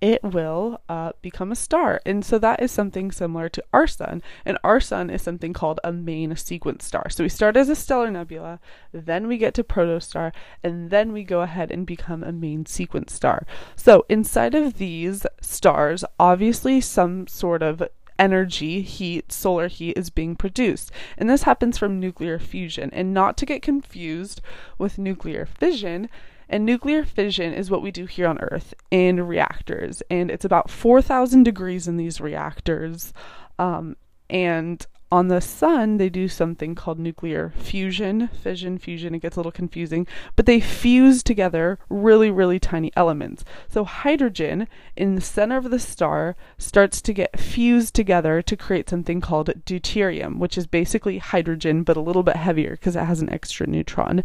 it 0.00 0.22
will 0.22 0.80
uh, 0.88 1.12
become 1.22 1.52
a 1.52 1.56
star. 1.56 2.00
And 2.04 2.24
so 2.24 2.38
that 2.38 2.60
is 2.60 2.72
something 2.72 3.12
similar 3.12 3.48
to 3.50 3.64
our 3.72 3.86
sun. 3.86 4.22
And 4.44 4.58
our 4.64 4.80
sun 4.80 5.10
is 5.10 5.22
something 5.22 5.52
called 5.52 5.80
a 5.84 5.92
main 5.92 6.34
sequence 6.36 6.84
star. 6.84 7.08
So 7.08 7.24
we 7.24 7.28
start 7.28 7.56
as 7.56 7.68
a 7.68 7.76
stellar 7.76 8.10
nebula, 8.10 8.60
then 8.92 9.28
we 9.28 9.38
get 9.38 9.54
to 9.54 9.64
protostar, 9.64 10.32
and 10.62 10.90
then 10.90 11.12
we 11.12 11.24
go 11.24 11.40
ahead 11.42 11.70
and 11.70 11.86
become 11.86 12.22
a 12.22 12.32
main 12.32 12.66
sequence 12.66 13.12
star. 13.12 13.46
So 13.76 14.04
inside 14.08 14.54
of 14.54 14.78
these 14.78 15.24
stars, 15.40 16.04
obviously 16.18 16.80
some 16.80 17.26
sort 17.26 17.62
of 17.62 17.82
energy, 18.18 18.82
heat, 18.82 19.32
solar 19.32 19.68
heat 19.68 19.96
is 19.96 20.10
being 20.10 20.36
produced. 20.36 20.90
And 21.16 21.28
this 21.28 21.42
happens 21.42 21.78
from 21.78 22.00
nuclear 22.00 22.38
fusion. 22.38 22.90
And 22.92 23.14
not 23.14 23.36
to 23.38 23.46
get 23.46 23.62
confused 23.62 24.40
with 24.78 24.98
nuclear 24.98 25.46
fission, 25.46 26.08
and 26.48 26.64
nuclear 26.64 27.04
fission 27.04 27.52
is 27.52 27.70
what 27.70 27.82
we 27.82 27.90
do 27.90 28.06
here 28.06 28.28
on 28.28 28.38
Earth 28.38 28.74
in 28.90 29.26
reactors. 29.26 30.02
And 30.10 30.30
it's 30.30 30.44
about 30.44 30.70
4,000 30.70 31.42
degrees 31.42 31.88
in 31.88 31.96
these 31.96 32.20
reactors. 32.20 33.12
Um, 33.58 33.96
and 34.30 34.86
on 35.12 35.28
the 35.28 35.40
sun, 35.40 35.98
they 35.98 36.08
do 36.08 36.26
something 36.26 36.74
called 36.74 36.98
nuclear 36.98 37.52
fusion, 37.56 38.28
fission, 38.42 38.76
fusion. 38.76 39.14
It 39.14 39.20
gets 39.20 39.36
a 39.36 39.38
little 39.38 39.52
confusing, 39.52 40.04
but 40.34 40.46
they 40.46 40.58
fuse 40.58 41.22
together 41.22 41.78
really, 41.88 42.28
really 42.28 42.58
tiny 42.58 42.90
elements. 42.96 43.44
So, 43.68 43.84
hydrogen 43.84 44.66
in 44.96 45.14
the 45.14 45.20
center 45.20 45.58
of 45.58 45.70
the 45.70 45.78
star 45.78 46.34
starts 46.58 47.00
to 47.02 47.12
get 47.12 47.38
fused 47.38 47.94
together 47.94 48.42
to 48.42 48.56
create 48.56 48.90
something 48.90 49.20
called 49.20 49.50
deuterium, 49.64 50.38
which 50.38 50.58
is 50.58 50.66
basically 50.66 51.18
hydrogen 51.18 51.84
but 51.84 51.96
a 51.96 52.00
little 52.00 52.24
bit 52.24 52.36
heavier 52.36 52.72
because 52.72 52.96
it 52.96 53.04
has 53.04 53.20
an 53.20 53.30
extra 53.30 53.66
neutron. 53.68 54.24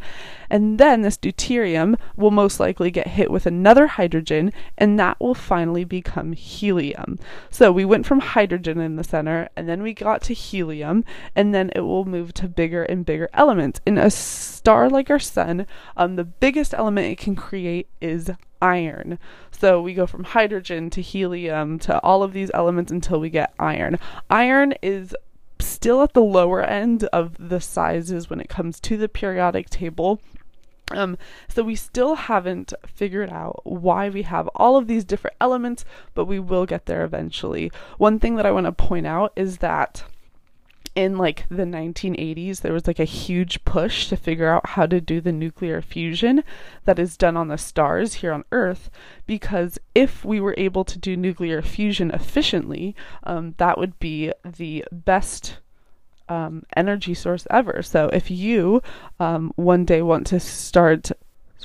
And 0.49 0.79
then 0.79 1.03
this 1.03 1.17
deuterium 1.17 1.95
will 2.15 2.31
most 2.31 2.59
likely 2.59 2.89
get 2.89 3.07
hit 3.07 3.29
with 3.29 3.45
another 3.45 3.85
hydrogen, 3.85 4.51
and 4.79 4.99
that 4.99 5.19
will 5.19 5.35
finally 5.35 5.83
become 5.83 6.33
helium. 6.33 7.19
So, 7.51 7.71
we 7.71 7.85
went 7.85 8.07
from 8.07 8.19
hydrogen 8.19 8.79
in 8.79 8.95
the 8.95 9.03
center, 9.03 9.47
and 9.55 9.69
then 9.69 9.83
we 9.83 9.93
got 9.93 10.23
to 10.23 10.33
helium 10.33 10.70
helium, 10.71 11.03
and 11.35 11.53
then 11.53 11.71
it 11.75 11.81
will 11.81 12.05
move 12.05 12.33
to 12.33 12.47
bigger 12.47 12.83
and 12.83 13.05
bigger 13.05 13.29
elements. 13.33 13.81
In 13.85 13.97
a 13.97 14.09
star 14.09 14.89
like 14.89 15.09
our 15.09 15.19
sun, 15.19 15.67
um, 15.97 16.15
the 16.15 16.23
biggest 16.23 16.73
element 16.73 17.07
it 17.07 17.17
can 17.17 17.35
create 17.35 17.87
is 17.99 18.31
iron. 18.61 19.19
So 19.51 19.81
we 19.81 19.93
go 19.93 20.07
from 20.07 20.23
hydrogen 20.23 20.89
to 20.91 21.01
helium 21.01 21.79
to 21.79 21.99
all 22.01 22.23
of 22.23 22.33
these 22.33 22.51
elements 22.53 22.91
until 22.91 23.19
we 23.19 23.29
get 23.29 23.53
iron. 23.59 23.99
Iron 24.29 24.73
is 24.81 25.15
still 25.59 26.01
at 26.01 26.13
the 26.13 26.23
lower 26.23 26.63
end 26.63 27.03
of 27.05 27.35
the 27.37 27.59
sizes 27.59 28.29
when 28.29 28.39
it 28.39 28.49
comes 28.49 28.79
to 28.79 28.97
the 28.97 29.09
periodic 29.09 29.69
table. 29.69 30.21
Um, 30.91 31.17
so 31.47 31.63
we 31.63 31.75
still 31.75 32.15
haven't 32.15 32.73
figured 32.85 33.29
out 33.29 33.61
why 33.63 34.09
we 34.09 34.23
have 34.23 34.49
all 34.55 34.75
of 34.75 34.87
these 34.87 35.05
different 35.05 35.37
elements, 35.39 35.85
but 36.13 36.25
we 36.25 36.39
will 36.39 36.65
get 36.65 36.85
there 36.85 37.05
eventually. 37.05 37.71
One 37.97 38.19
thing 38.19 38.35
that 38.35 38.45
I 38.45 38.51
want 38.51 38.65
to 38.65 38.73
point 38.73 39.07
out 39.07 39.31
is 39.37 39.59
that 39.59 40.03
in 40.93 41.17
like 41.17 41.45
the 41.49 41.63
1980s 41.63 42.61
there 42.61 42.73
was 42.73 42.85
like 42.85 42.99
a 42.99 43.05
huge 43.05 43.63
push 43.63 44.09
to 44.09 44.17
figure 44.17 44.49
out 44.49 44.71
how 44.71 44.85
to 44.85 44.99
do 44.99 45.21
the 45.21 45.31
nuclear 45.31 45.81
fusion 45.81 46.43
that 46.85 46.99
is 46.99 47.15
done 47.15 47.37
on 47.37 47.47
the 47.47 47.57
stars 47.57 48.15
here 48.15 48.33
on 48.33 48.43
earth 48.51 48.89
because 49.25 49.79
if 49.95 50.25
we 50.25 50.39
were 50.39 50.55
able 50.57 50.83
to 50.83 50.99
do 50.99 51.15
nuclear 51.15 51.61
fusion 51.61 52.11
efficiently 52.11 52.95
um, 53.23 53.55
that 53.57 53.77
would 53.77 53.97
be 53.99 54.33
the 54.43 54.83
best 54.91 55.57
um, 56.31 56.63
energy 56.77 57.13
source 57.13 57.45
ever. 57.49 57.81
So 57.81 58.07
if 58.13 58.31
you 58.31 58.81
um, 59.19 59.51
one 59.57 59.83
day 59.83 60.01
want 60.01 60.27
to 60.27 60.39
start 60.39 61.11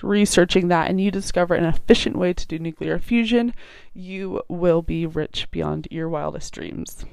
researching 0.03 0.69
that 0.69 0.91
and 0.91 1.01
you 1.01 1.11
discover 1.11 1.55
an 1.55 1.65
efficient 1.65 2.17
way 2.17 2.33
to 2.33 2.47
do 2.47 2.59
nuclear 2.59 2.99
fusion 2.99 3.55
you 3.95 4.43
will 4.47 4.83
be 4.83 5.07
rich 5.07 5.51
beyond 5.51 5.89
your 5.91 6.07
wildest 6.07 6.53
dreams 6.53 7.07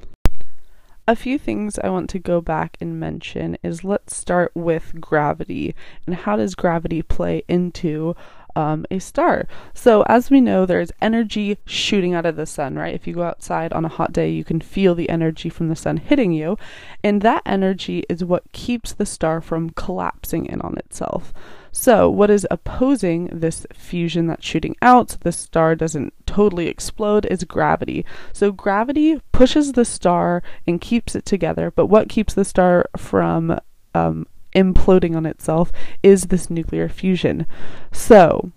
a 1.07 1.15
few 1.15 1.37
things 1.37 1.77
I 1.79 1.89
want 1.89 2.09
to 2.11 2.19
go 2.19 2.39
back 2.41 2.77
and 2.79 2.99
mention 2.99 3.57
is 3.61 3.83
let's 3.83 4.15
start 4.15 4.51
with 4.55 4.99
gravity 5.01 5.75
and 6.05 6.15
how 6.15 6.37
does 6.37 6.55
gravity 6.55 7.01
play 7.01 7.43
into 7.47 8.15
um, 8.55 8.85
a 8.91 8.99
star. 8.99 9.47
So, 9.73 10.03
as 10.03 10.29
we 10.29 10.39
know, 10.39 10.65
there's 10.65 10.91
energy 11.01 11.57
shooting 11.65 12.13
out 12.13 12.25
of 12.25 12.35
the 12.35 12.45
sun, 12.45 12.75
right? 12.75 12.93
If 12.93 13.07
you 13.07 13.15
go 13.15 13.23
outside 13.23 13.73
on 13.73 13.83
a 13.83 13.89
hot 13.89 14.13
day, 14.13 14.29
you 14.29 14.43
can 14.43 14.61
feel 14.61 14.95
the 14.95 15.09
energy 15.09 15.49
from 15.49 15.69
the 15.69 15.75
sun 15.75 15.97
hitting 15.97 16.31
you, 16.31 16.57
and 17.03 17.21
that 17.21 17.41
energy 17.45 18.03
is 18.09 18.23
what 18.23 18.51
keeps 18.51 18.93
the 18.93 19.05
star 19.05 19.41
from 19.41 19.71
collapsing 19.71 20.45
in 20.45 20.61
on 20.61 20.77
itself. 20.77 21.33
So, 21.75 22.07
what 22.07 22.29
is 22.29 22.45
opposing 22.51 23.25
this 23.33 23.65
fusion 23.73 24.27
that's 24.27 24.45
shooting 24.45 24.75
out 24.79 25.09
so 25.09 25.17
the 25.19 25.31
star 25.31 25.75
doesn't 25.75 26.13
totally 26.27 26.67
explode 26.67 27.25
is 27.25 27.43
gravity. 27.43 28.05
So, 28.31 28.51
gravity 28.51 29.19
pushes 29.31 29.71
the 29.71 29.83
star 29.83 30.43
and 30.67 30.79
keeps 30.79 31.15
it 31.15 31.25
together, 31.25 31.71
but 31.71 31.87
what 31.87 32.09
keeps 32.09 32.35
the 32.35 32.45
star 32.45 32.85
from 32.95 33.59
um, 33.95 34.27
imploding 34.55 35.15
on 35.15 35.25
itself 35.25 35.71
is 36.03 36.27
this 36.27 36.47
nuclear 36.47 36.87
fusion. 36.87 37.47
So, 37.91 38.51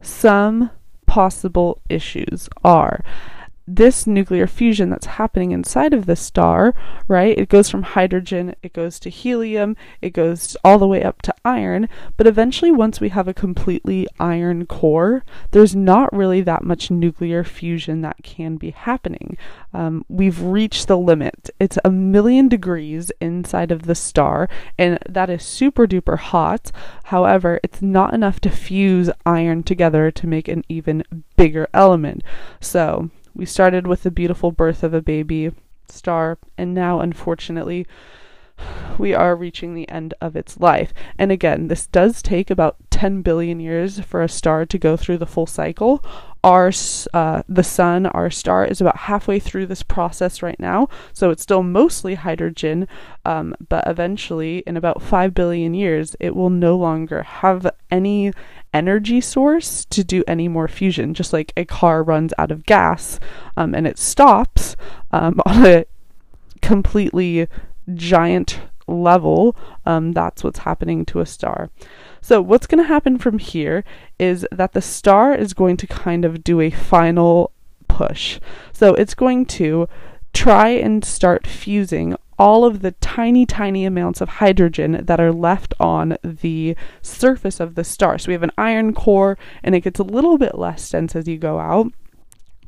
some 0.00 0.70
possible 1.04 1.82
issues 1.90 2.48
are 2.64 3.04
this 3.66 4.06
nuclear 4.06 4.46
fusion 4.46 4.90
that's 4.90 5.06
happening 5.06 5.52
inside 5.52 5.94
of 5.94 6.06
the 6.06 6.16
star, 6.16 6.74
right? 7.08 7.38
It 7.38 7.48
goes 7.48 7.70
from 7.70 7.82
hydrogen, 7.82 8.54
it 8.62 8.72
goes 8.72 8.98
to 9.00 9.10
helium, 9.10 9.76
it 10.00 10.10
goes 10.10 10.56
all 10.64 10.78
the 10.78 10.86
way 10.86 11.02
up 11.02 11.22
to 11.22 11.34
iron. 11.44 11.88
But 12.16 12.26
eventually, 12.26 12.70
once 12.70 13.00
we 13.00 13.10
have 13.10 13.28
a 13.28 13.34
completely 13.34 14.06
iron 14.18 14.66
core, 14.66 15.24
there's 15.52 15.76
not 15.76 16.12
really 16.12 16.40
that 16.42 16.64
much 16.64 16.90
nuclear 16.90 17.44
fusion 17.44 18.00
that 18.02 18.22
can 18.22 18.56
be 18.56 18.70
happening. 18.70 19.36
Um, 19.72 20.04
we've 20.08 20.40
reached 20.40 20.88
the 20.88 20.98
limit. 20.98 21.50
It's 21.58 21.78
a 21.84 21.90
million 21.90 22.48
degrees 22.48 23.12
inside 23.20 23.70
of 23.70 23.82
the 23.82 23.94
star, 23.94 24.48
and 24.78 24.98
that 25.08 25.30
is 25.30 25.42
super 25.42 25.86
duper 25.86 26.18
hot. 26.18 26.70
However, 27.04 27.60
it's 27.62 27.80
not 27.82 28.14
enough 28.14 28.40
to 28.40 28.50
fuse 28.50 29.10
iron 29.24 29.62
together 29.62 30.10
to 30.10 30.26
make 30.26 30.48
an 30.48 30.64
even 30.68 31.04
bigger 31.36 31.68
element. 31.72 32.22
So, 32.60 33.10
we 33.34 33.46
started 33.46 33.86
with 33.86 34.02
the 34.02 34.10
beautiful 34.10 34.52
birth 34.52 34.82
of 34.82 34.94
a 34.94 35.02
baby 35.02 35.52
star, 35.88 36.38
and 36.56 36.74
now, 36.74 37.00
unfortunately, 37.00 37.86
we 38.98 39.14
are 39.14 39.36
reaching 39.36 39.74
the 39.74 39.88
end 39.88 40.14
of 40.20 40.36
its 40.36 40.58
life. 40.60 40.92
And 41.18 41.32
again, 41.32 41.68
this 41.68 41.86
does 41.86 42.22
take 42.22 42.50
about 42.50 42.76
10 43.02 43.22
billion 43.22 43.58
years 43.58 43.98
for 43.98 44.22
a 44.22 44.28
star 44.28 44.64
to 44.64 44.78
go 44.78 44.96
through 44.96 45.18
the 45.18 45.26
full 45.26 45.44
cycle. 45.44 46.04
Our 46.44 46.70
uh, 47.12 47.42
the 47.48 47.64
sun, 47.64 48.06
our 48.06 48.30
star, 48.30 48.64
is 48.64 48.80
about 48.80 48.96
halfway 48.96 49.40
through 49.40 49.66
this 49.66 49.82
process 49.82 50.40
right 50.40 50.60
now, 50.60 50.88
so 51.12 51.30
it's 51.30 51.42
still 51.42 51.64
mostly 51.64 52.14
hydrogen. 52.14 52.86
Um, 53.24 53.56
but 53.68 53.82
eventually, 53.88 54.62
in 54.68 54.76
about 54.76 55.02
five 55.02 55.34
billion 55.34 55.74
years, 55.74 56.14
it 56.20 56.36
will 56.36 56.48
no 56.48 56.76
longer 56.76 57.24
have 57.24 57.68
any 57.90 58.32
energy 58.72 59.20
source 59.20 59.84
to 59.86 60.04
do 60.04 60.22
any 60.28 60.46
more 60.46 60.68
fusion, 60.68 61.12
just 61.12 61.32
like 61.32 61.52
a 61.56 61.64
car 61.64 62.04
runs 62.04 62.32
out 62.38 62.52
of 62.52 62.66
gas 62.66 63.18
um, 63.56 63.74
and 63.74 63.84
it 63.84 63.98
stops 63.98 64.76
um, 65.10 65.40
on 65.46 65.66
a 65.66 65.84
completely 66.60 67.48
giant 67.94 68.60
level. 68.86 69.56
Um, 69.86 70.12
that's 70.12 70.44
what's 70.44 70.60
happening 70.60 71.04
to 71.06 71.18
a 71.18 71.26
star. 71.26 71.70
So, 72.22 72.40
what's 72.40 72.66
going 72.66 72.82
to 72.82 72.88
happen 72.88 73.18
from 73.18 73.38
here 73.38 73.84
is 74.18 74.46
that 74.50 74.72
the 74.72 74.80
star 74.80 75.34
is 75.34 75.52
going 75.52 75.76
to 75.78 75.86
kind 75.86 76.24
of 76.24 76.42
do 76.42 76.60
a 76.60 76.70
final 76.70 77.50
push. 77.88 78.38
So, 78.72 78.94
it's 78.94 79.14
going 79.14 79.44
to 79.46 79.88
try 80.32 80.68
and 80.68 81.04
start 81.04 81.46
fusing 81.46 82.16
all 82.38 82.64
of 82.64 82.80
the 82.80 82.92
tiny, 82.92 83.44
tiny 83.44 83.84
amounts 83.84 84.20
of 84.20 84.28
hydrogen 84.28 85.04
that 85.04 85.20
are 85.20 85.32
left 85.32 85.74
on 85.78 86.16
the 86.24 86.76
surface 87.02 87.60
of 87.60 87.74
the 87.74 87.84
star. 87.84 88.18
So 88.18 88.28
we 88.28 88.32
have 88.32 88.42
an 88.42 88.50
iron 88.56 88.94
core, 88.94 89.38
and 89.62 89.74
it 89.74 89.80
gets 89.80 90.00
a 90.00 90.04
little 90.04 90.38
bit 90.38 90.56
less 90.56 90.90
dense 90.90 91.14
as 91.14 91.28
you 91.28 91.38
go 91.38 91.58
out. 91.58 91.92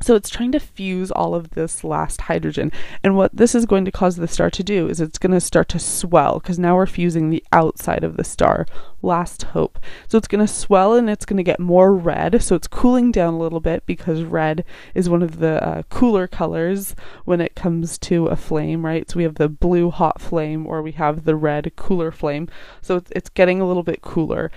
So 0.04 0.14
it's 0.14 0.28
trying 0.28 0.52
to 0.52 0.60
fuse 0.60 1.10
all 1.10 1.34
of 1.34 1.52
this 1.52 1.82
last 1.82 2.20
hydrogen. 2.20 2.70
And 3.02 3.16
what 3.16 3.34
this 3.34 3.54
is 3.54 3.64
going 3.64 3.86
to 3.86 3.90
cause 3.90 4.16
the 4.16 4.28
star 4.28 4.50
to 4.50 4.62
do 4.62 4.86
is 4.86 5.00
it's 5.00 5.16
going 5.16 5.32
to 5.32 5.40
start 5.40 5.66
to 5.70 5.78
swell 5.78 6.40
because 6.40 6.58
now 6.58 6.76
we're 6.76 6.84
fusing 6.84 7.30
the 7.30 7.42
outside 7.52 8.04
of 8.04 8.18
the 8.18 8.22
star. 8.22 8.66
Last 9.00 9.44
hope. 9.44 9.78
So 10.06 10.18
it's 10.18 10.28
going 10.28 10.46
to 10.46 10.52
swell 10.52 10.92
and 10.92 11.08
it's 11.08 11.24
going 11.24 11.38
to 11.38 11.42
get 11.42 11.58
more 11.58 11.94
red. 11.94 12.42
So 12.42 12.54
it's 12.54 12.68
cooling 12.68 13.12
down 13.12 13.32
a 13.32 13.38
little 13.38 13.60
bit 13.60 13.86
because 13.86 14.24
red 14.24 14.66
is 14.94 15.08
one 15.08 15.22
of 15.22 15.38
the 15.38 15.66
uh, 15.66 15.82
cooler 15.84 16.26
colors 16.26 16.94
when 17.24 17.40
it 17.40 17.54
comes 17.54 17.96
to 18.00 18.26
a 18.26 18.36
flame, 18.36 18.84
right? 18.84 19.10
So 19.10 19.16
we 19.16 19.22
have 19.22 19.36
the 19.36 19.48
blue 19.48 19.90
hot 19.90 20.20
flame 20.20 20.66
or 20.66 20.82
we 20.82 20.92
have 20.92 21.24
the 21.24 21.34
red 21.34 21.72
cooler 21.76 22.12
flame. 22.12 22.46
So 22.82 22.96
it's, 22.96 23.10
it's 23.16 23.30
getting 23.30 23.62
a 23.62 23.66
little 23.66 23.82
bit 23.82 24.02
cooler. 24.02 24.50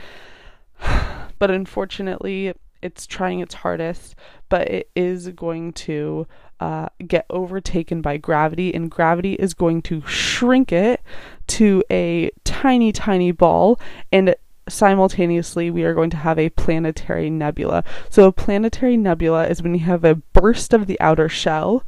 But 1.39 1.51
unfortunately, 1.51 2.55
it's 2.81 3.07
trying 3.07 3.39
its 3.39 3.55
hardest, 3.55 4.15
but 4.50 4.67
it 4.67 4.89
is 4.96 5.29
going 5.29 5.74
to 5.74 6.27
uh, 6.60 6.88
get 7.05 7.25
overtaken 7.29 8.01
by 8.01 8.17
gravity, 8.17 8.74
and 8.74 8.89
gravity 8.89 9.34
is 9.34 9.53
going 9.53 9.81
to 9.84 10.01
shrink 10.07 10.72
it 10.72 11.01
to 11.48 11.84
a 11.91 12.31
tiny, 12.43 12.91
tiny 12.91 13.31
ball, 13.31 13.79
and 14.12 14.36
simultaneously 14.69 15.72
we 15.72 15.84
are 15.84 15.93
going 15.93 16.10
to 16.10 16.17
have 16.17 16.38
a 16.38 16.50
planetary 16.50 17.29
nebula. 17.29 17.84
So, 18.10 18.27
a 18.27 18.31
planetary 18.31 18.98
nebula 18.98 19.48
is 19.48 19.62
when 19.62 19.74
you 19.74 19.81
have 19.81 20.03
a 20.03 20.15
burst 20.15 20.74
of 20.74 20.88
the 20.88 21.00
outer 21.00 21.29
shell 21.29 21.84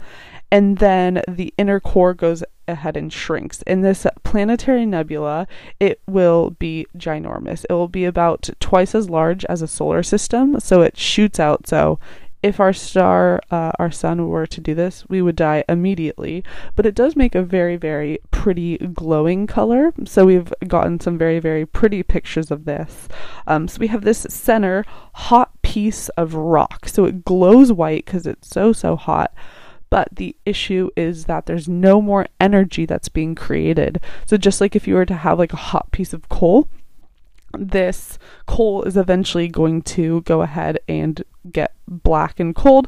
and 0.52 0.78
then 0.78 1.22
the 1.28 1.54
inner 1.58 1.80
core 1.80 2.14
goes 2.14 2.44
ahead 2.70 2.96
and 2.96 3.12
shrinks. 3.12 3.62
In 3.64 3.82
this 3.82 4.06
planetary 4.24 4.86
nebula, 4.86 5.48
it 5.80 6.02
will 6.08 6.52
be 6.52 6.88
ginormous. 6.98 7.66
It 7.70 7.74
will 7.74 7.88
be 7.88 8.06
about 8.06 8.50
twice 8.60 8.96
as 8.96 9.10
large 9.10 9.46
as 9.46 9.62
a 9.62 9.68
solar 9.68 10.04
system, 10.04 10.60
so 10.60 10.82
it 10.82 10.98
shoots 10.98 11.40
out. 11.40 11.68
So, 11.68 12.00
if 12.42 12.60
our 12.60 12.72
star, 12.72 13.42
uh, 13.52 13.74
our 13.80 13.92
sun, 13.92 14.30
were 14.30 14.48
to 14.48 14.62
do 14.62 14.74
this, 14.74 15.04
we 15.10 15.22
would 15.22 15.36
die 15.36 15.66
immediately. 15.68 16.44
But 16.76 16.86
it 16.86 16.96
does 16.96 17.16
make 17.16 17.36
a 17.36 17.44
very, 17.44 17.76
very 17.76 18.20
pretty 18.32 18.78
glowing 18.78 19.46
color. 19.46 19.92
So 20.06 20.26
we've 20.26 20.54
gotten 20.66 21.02
some 21.02 21.18
very, 21.18 21.40
very 21.40 21.66
pretty 21.66 22.02
pictures 22.02 22.50
of 22.50 22.64
this. 22.64 23.10
Um, 23.46 23.68
so 23.68 23.80
we 23.80 23.88
have 23.88 24.04
this 24.04 24.26
center 24.30 24.86
hot 25.14 25.62
piece 25.64 26.08
of 26.10 26.34
rock. 26.34 26.88
So 26.88 27.04
it 27.04 27.26
glows 27.26 27.74
white 27.74 28.06
because 28.06 28.26
it's 28.26 28.48
so, 28.48 28.72
so 28.72 28.96
hot 28.96 29.34
but 29.90 30.10
the 30.12 30.36
issue 30.46 30.90
is 30.96 31.26
that 31.26 31.46
there's 31.46 31.68
no 31.68 32.02
more 32.02 32.28
energy 32.40 32.86
that's 32.86 33.10
being 33.10 33.36
created. 33.36 34.00
So 34.26 34.38
just 34.38 34.62
like 34.62 34.76
if 34.76 34.88
you 34.88 34.96
were 34.96 35.06
to 35.06 35.16
have 35.16 35.40
like 35.40 35.54
a 35.54 35.58
hot 35.58 35.92
piece 35.92 36.14
of 36.14 36.30
coal, 36.30 36.70
this 37.58 38.20
coal 38.46 38.84
is 38.84 38.96
eventually 38.96 39.48
going 39.48 39.82
to 39.82 40.22
go 40.22 40.42
ahead 40.42 40.80
and 40.88 41.24
get 41.52 41.74
black 41.88 42.40
and 42.40 42.56
cold. 42.56 42.88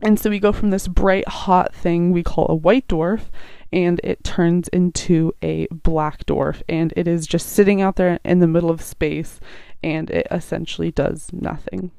And 0.00 0.18
so 0.18 0.30
we 0.30 0.40
go 0.40 0.52
from 0.52 0.70
this 0.70 0.88
bright 0.88 1.28
hot 1.28 1.74
thing 1.74 2.10
we 2.10 2.22
call 2.22 2.46
a 2.48 2.54
white 2.54 2.88
dwarf 2.88 3.26
and 3.72 4.00
it 4.02 4.24
turns 4.24 4.68
into 4.68 5.34
a 5.42 5.66
black 5.70 6.26
dwarf 6.26 6.62
and 6.68 6.92
it 6.96 7.06
is 7.06 7.26
just 7.26 7.48
sitting 7.48 7.80
out 7.80 7.96
there 7.96 8.18
in 8.24 8.40
the 8.40 8.46
middle 8.46 8.70
of 8.70 8.82
space 8.82 9.38
and 9.82 10.10
it 10.10 10.26
essentially 10.30 10.90
does 10.90 11.32
nothing. 11.32 11.92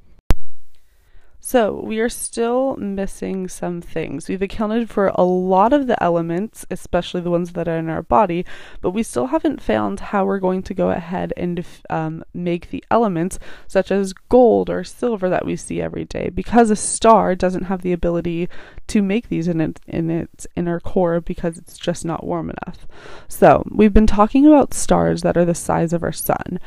So, 1.46 1.82
we 1.84 2.00
are 2.00 2.08
still 2.08 2.78
missing 2.78 3.50
some 3.50 3.82
things. 3.82 4.30
We've 4.30 4.42
accounted 4.42 4.90
for 4.90 5.08
a 5.08 5.26
lot 5.26 5.74
of 5.74 5.88
the 5.88 6.02
elements, 6.02 6.66
especially 6.72 7.20
the 7.20 7.30
ones 7.30 7.52
that 7.52 7.68
are 7.68 7.78
in 7.78 7.90
our 7.90 8.02
body, 8.02 8.46
but 8.80 8.92
we 8.92 9.04
still 9.04 9.28
haven't 9.28 9.62
found 9.62 10.00
how 10.00 10.24
we're 10.24 10.40
going 10.40 10.64
to 10.64 10.74
go 10.74 10.92
ahead 10.92 11.34
and 11.36 11.66
um, 11.90 12.24
make 12.34 12.70
the 12.70 12.82
elements, 12.90 13.40
such 13.68 13.92
as 13.92 14.14
gold 14.14 14.70
or 14.70 14.86
silver, 14.86 15.28
that 15.28 15.46
we 15.46 15.58
see 15.58 15.82
every 15.82 16.06
day, 16.06 16.30
because 16.30 16.70
a 16.70 16.78
star 16.78 17.36
doesn't 17.36 17.66
have 17.66 17.82
the 17.82 17.92
ability 17.92 18.48
to 18.88 19.02
make 19.02 19.28
these 19.28 19.50
in, 19.50 19.60
it, 19.60 19.82
in 19.86 20.10
its 20.10 20.48
inner 20.56 20.80
core 20.80 21.20
because 21.20 21.58
it's 21.58 21.78
just 21.78 22.06
not 22.06 22.26
warm 22.26 22.52
enough. 22.52 22.88
So, 23.28 23.68
we've 23.70 23.94
been 23.94 24.08
talking 24.08 24.48
about 24.48 24.74
stars 24.74 25.24
that 25.24 25.36
are 25.36 25.46
the 25.46 25.54
size 25.54 25.92
of 25.92 26.04
our 26.04 26.14
sun, 26.14 26.62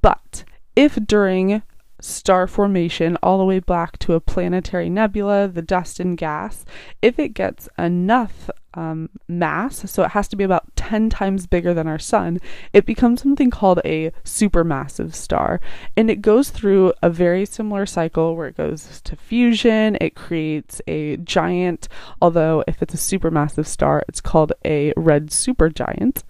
but 0.00 0.44
if 0.74 0.94
during 1.06 1.62
star 2.02 2.46
formation 2.46 3.16
all 3.22 3.38
the 3.38 3.44
way 3.44 3.60
back 3.60 3.98
to 4.00 4.14
a 4.14 4.20
planetary 4.20 4.90
nebula, 4.90 5.48
the 5.48 5.62
dust 5.62 6.00
and 6.00 6.18
gas, 6.18 6.64
if 7.00 7.18
it 7.18 7.30
gets 7.30 7.68
enough 7.78 8.50
um, 8.74 9.10
mass, 9.28 9.90
so 9.90 10.02
it 10.02 10.12
has 10.12 10.28
to 10.28 10.36
be 10.36 10.44
about 10.44 10.74
10 10.76 11.10
times 11.10 11.46
bigger 11.46 11.74
than 11.74 11.86
our 11.86 11.98
sun, 11.98 12.38
it 12.72 12.86
becomes 12.86 13.22
something 13.22 13.50
called 13.50 13.80
a 13.84 14.10
supermassive 14.24 15.14
star. 15.14 15.60
And 15.96 16.10
it 16.10 16.22
goes 16.22 16.50
through 16.50 16.92
a 17.02 17.10
very 17.10 17.44
similar 17.44 17.86
cycle 17.86 18.34
where 18.34 18.48
it 18.48 18.56
goes 18.56 19.00
to 19.02 19.16
fusion, 19.16 19.96
it 20.00 20.14
creates 20.14 20.80
a 20.86 21.18
giant, 21.18 21.88
although 22.20 22.64
if 22.66 22.82
it's 22.82 22.94
a 22.94 22.96
supermassive 22.96 23.66
star, 23.66 24.02
it's 24.08 24.20
called 24.20 24.52
a 24.64 24.92
red 24.96 25.28
supergiant. 25.28 26.22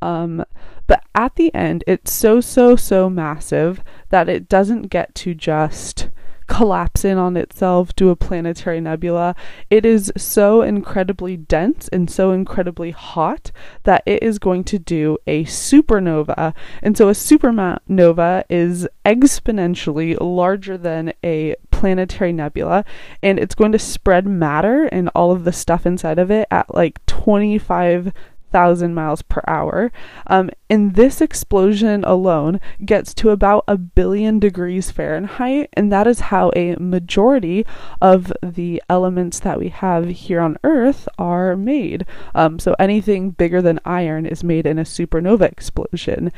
Um, 0.00 0.44
but 0.88 1.04
at 1.14 1.36
the 1.36 1.54
end, 1.54 1.84
it's 1.86 2.12
so, 2.12 2.40
so, 2.40 2.74
so 2.74 3.08
massive 3.08 3.80
that 4.08 4.28
it 4.28 4.48
doesn't 4.48 4.88
get 4.88 5.14
to 5.16 5.34
just 5.34 6.08
collapse 6.48 7.04
in 7.04 7.18
on 7.18 7.36
itself, 7.36 7.94
do 7.94 8.08
a 8.08 8.16
planetary 8.16 8.80
nebula. 8.80 9.36
It 9.70 9.84
is 9.84 10.10
so 10.16 10.62
incredibly 10.62 11.36
dense 11.36 11.88
and 11.88 12.10
so 12.10 12.32
incredibly 12.32 12.90
hot 12.90 13.52
that 13.84 14.02
it 14.06 14.22
is 14.22 14.38
going 14.38 14.64
to 14.64 14.78
do 14.78 15.18
a 15.26 15.44
supernova. 15.44 16.54
And 16.82 16.96
so 16.96 17.08
a 17.08 17.12
supernova 17.12 18.44
is 18.48 18.88
exponentially 19.04 20.16
larger 20.20 20.76
than 20.76 21.12
a 21.22 21.54
planetary 21.70 22.32
nebula 22.32 22.84
and 23.22 23.38
it's 23.38 23.54
going 23.54 23.72
to 23.72 23.78
spread 23.78 24.26
matter 24.26 24.84
and 24.86 25.10
all 25.14 25.30
of 25.30 25.44
the 25.44 25.52
stuff 25.52 25.86
inside 25.86 26.18
of 26.18 26.30
it 26.30 26.48
at 26.50 26.74
like 26.74 27.04
25 27.06 28.12
thousand 28.50 28.94
miles 28.94 29.22
per 29.22 29.42
hour. 29.46 29.92
Um, 30.26 30.50
and 30.70 30.94
this 30.94 31.20
explosion 31.20 32.04
alone 32.04 32.60
gets 32.84 33.14
to 33.14 33.30
about 33.30 33.64
a 33.68 33.76
billion 33.76 34.38
degrees 34.38 34.90
Fahrenheit, 34.90 35.70
and 35.74 35.90
that 35.92 36.06
is 36.06 36.20
how 36.20 36.50
a 36.54 36.76
majority 36.76 37.64
of 38.00 38.32
the 38.42 38.82
elements 38.88 39.40
that 39.40 39.58
we 39.58 39.68
have 39.68 40.08
here 40.08 40.40
on 40.40 40.58
Earth 40.64 41.08
are 41.18 41.56
made. 41.56 42.04
Um, 42.34 42.58
so 42.58 42.74
anything 42.78 43.30
bigger 43.30 43.62
than 43.62 43.80
iron 43.84 44.26
is 44.26 44.44
made 44.44 44.66
in 44.66 44.78
a 44.78 44.84
supernova 44.84 45.50
explosion. 45.50 46.32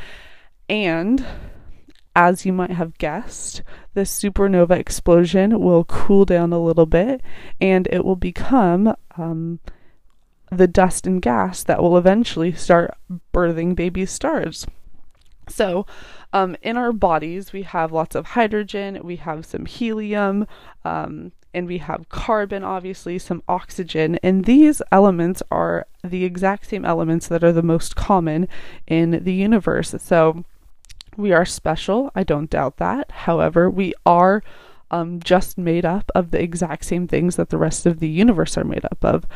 And 0.68 1.24
as 2.14 2.44
you 2.44 2.52
might 2.52 2.72
have 2.72 2.98
guessed, 2.98 3.62
this 3.94 4.20
supernova 4.20 4.78
explosion 4.78 5.60
will 5.60 5.84
cool 5.84 6.24
down 6.24 6.52
a 6.52 6.62
little 6.62 6.86
bit 6.86 7.20
and 7.60 7.88
it 7.90 8.04
will 8.04 8.16
become 8.16 8.94
um, 9.16 9.60
the 10.50 10.66
dust 10.66 11.06
and 11.06 11.22
gas 11.22 11.62
that 11.62 11.82
will 11.82 11.96
eventually 11.96 12.52
start 12.52 12.96
birthing 13.32 13.74
baby 13.74 14.06
stars. 14.06 14.66
So, 15.48 15.86
um, 16.32 16.56
in 16.62 16.76
our 16.76 16.92
bodies, 16.92 17.52
we 17.52 17.62
have 17.62 17.92
lots 17.92 18.14
of 18.14 18.26
hydrogen, 18.26 19.00
we 19.02 19.16
have 19.16 19.44
some 19.44 19.66
helium, 19.66 20.46
um, 20.84 21.32
and 21.52 21.66
we 21.66 21.78
have 21.78 22.08
carbon, 22.08 22.62
obviously, 22.62 23.18
some 23.18 23.42
oxygen. 23.48 24.18
And 24.22 24.44
these 24.44 24.80
elements 24.92 25.42
are 25.50 25.86
the 26.04 26.24
exact 26.24 26.66
same 26.70 26.84
elements 26.84 27.26
that 27.28 27.42
are 27.42 27.52
the 27.52 27.62
most 27.62 27.96
common 27.96 28.48
in 28.86 29.24
the 29.24 29.32
universe. 29.32 29.94
So, 29.98 30.44
we 31.16 31.32
are 31.32 31.44
special, 31.44 32.10
I 32.14 32.22
don't 32.22 32.50
doubt 32.50 32.76
that. 32.76 33.10
However, 33.10 33.68
we 33.68 33.92
are 34.06 34.42
um, 34.92 35.20
just 35.20 35.58
made 35.58 35.84
up 35.84 36.10
of 36.14 36.30
the 36.30 36.40
exact 36.40 36.84
same 36.84 37.06
things 37.06 37.36
that 37.36 37.50
the 37.50 37.58
rest 37.58 37.86
of 37.86 37.98
the 37.98 38.08
universe 38.08 38.56
are 38.56 38.64
made 38.64 38.84
up 38.84 39.04
of. 39.04 39.26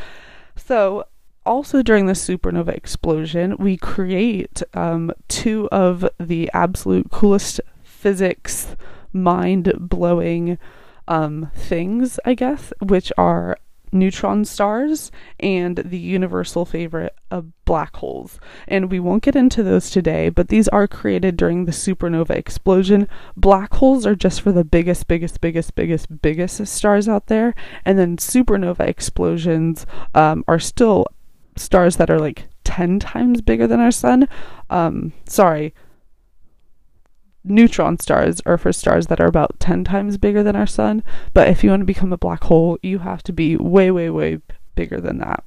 So, 0.56 1.04
also 1.46 1.82
during 1.82 2.06
the 2.06 2.12
supernova 2.14 2.74
explosion, 2.74 3.56
we 3.58 3.76
create 3.76 4.62
um, 4.72 5.12
two 5.28 5.68
of 5.70 6.08
the 6.18 6.50
absolute 6.54 7.10
coolest 7.10 7.60
physics, 7.82 8.76
mind 9.12 9.72
blowing 9.78 10.58
um, 11.06 11.50
things, 11.54 12.18
I 12.24 12.34
guess, 12.34 12.72
which 12.80 13.12
are 13.18 13.58
neutron 13.94 14.44
stars 14.44 15.10
and 15.40 15.78
the 15.78 15.98
universal 15.98 16.64
favorite 16.64 17.16
of 17.30 17.46
black 17.64 17.96
holes. 17.96 18.38
And 18.68 18.90
we 18.90 19.00
won't 19.00 19.22
get 19.22 19.36
into 19.36 19.62
those 19.62 19.90
today, 19.90 20.28
but 20.28 20.48
these 20.48 20.68
are 20.68 20.86
created 20.86 21.36
during 21.36 21.64
the 21.64 21.72
supernova 21.72 22.30
explosion. 22.30 23.08
Black 23.36 23.72
holes 23.74 24.04
are 24.04 24.14
just 24.14 24.40
for 24.40 24.52
the 24.52 24.64
biggest, 24.64 25.06
biggest, 25.08 25.40
biggest, 25.40 25.74
biggest, 25.74 26.20
biggest 26.20 26.66
stars 26.66 27.08
out 27.08 27.28
there. 27.28 27.54
And 27.84 27.98
then 27.98 28.16
supernova 28.16 28.80
explosions 28.80 29.86
um, 30.14 30.44
are 30.46 30.58
still 30.58 31.06
stars 31.56 31.96
that 31.96 32.10
are 32.10 32.18
like 32.18 32.48
10 32.64 32.98
times 32.98 33.40
bigger 33.40 33.66
than 33.66 33.80
our 33.80 33.92
sun. 33.92 34.28
Um, 34.70 35.12
sorry, 35.26 35.74
neutron 37.44 37.98
stars 37.98 38.40
are 38.46 38.58
for 38.58 38.72
stars 38.72 39.06
that 39.08 39.20
are 39.20 39.26
about 39.26 39.60
10 39.60 39.84
times 39.84 40.18
bigger 40.18 40.42
than 40.42 40.56
our 40.56 40.66
sun. 40.66 41.02
But 41.32 41.48
if 41.48 41.62
you 41.62 41.70
want 41.70 41.82
to 41.82 41.86
become 41.86 42.12
a 42.12 42.18
black 42.18 42.44
hole, 42.44 42.78
you 42.82 43.00
have 43.00 43.22
to 43.24 43.32
be 43.32 43.56
way, 43.56 43.90
way, 43.90 44.10
way 44.10 44.38
bigger 44.74 45.00
than 45.00 45.18
that. 45.18 45.44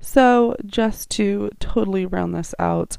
So, 0.00 0.56
just 0.64 1.10
to 1.10 1.50
totally 1.58 2.06
round 2.06 2.34
this 2.34 2.54
out, 2.58 2.96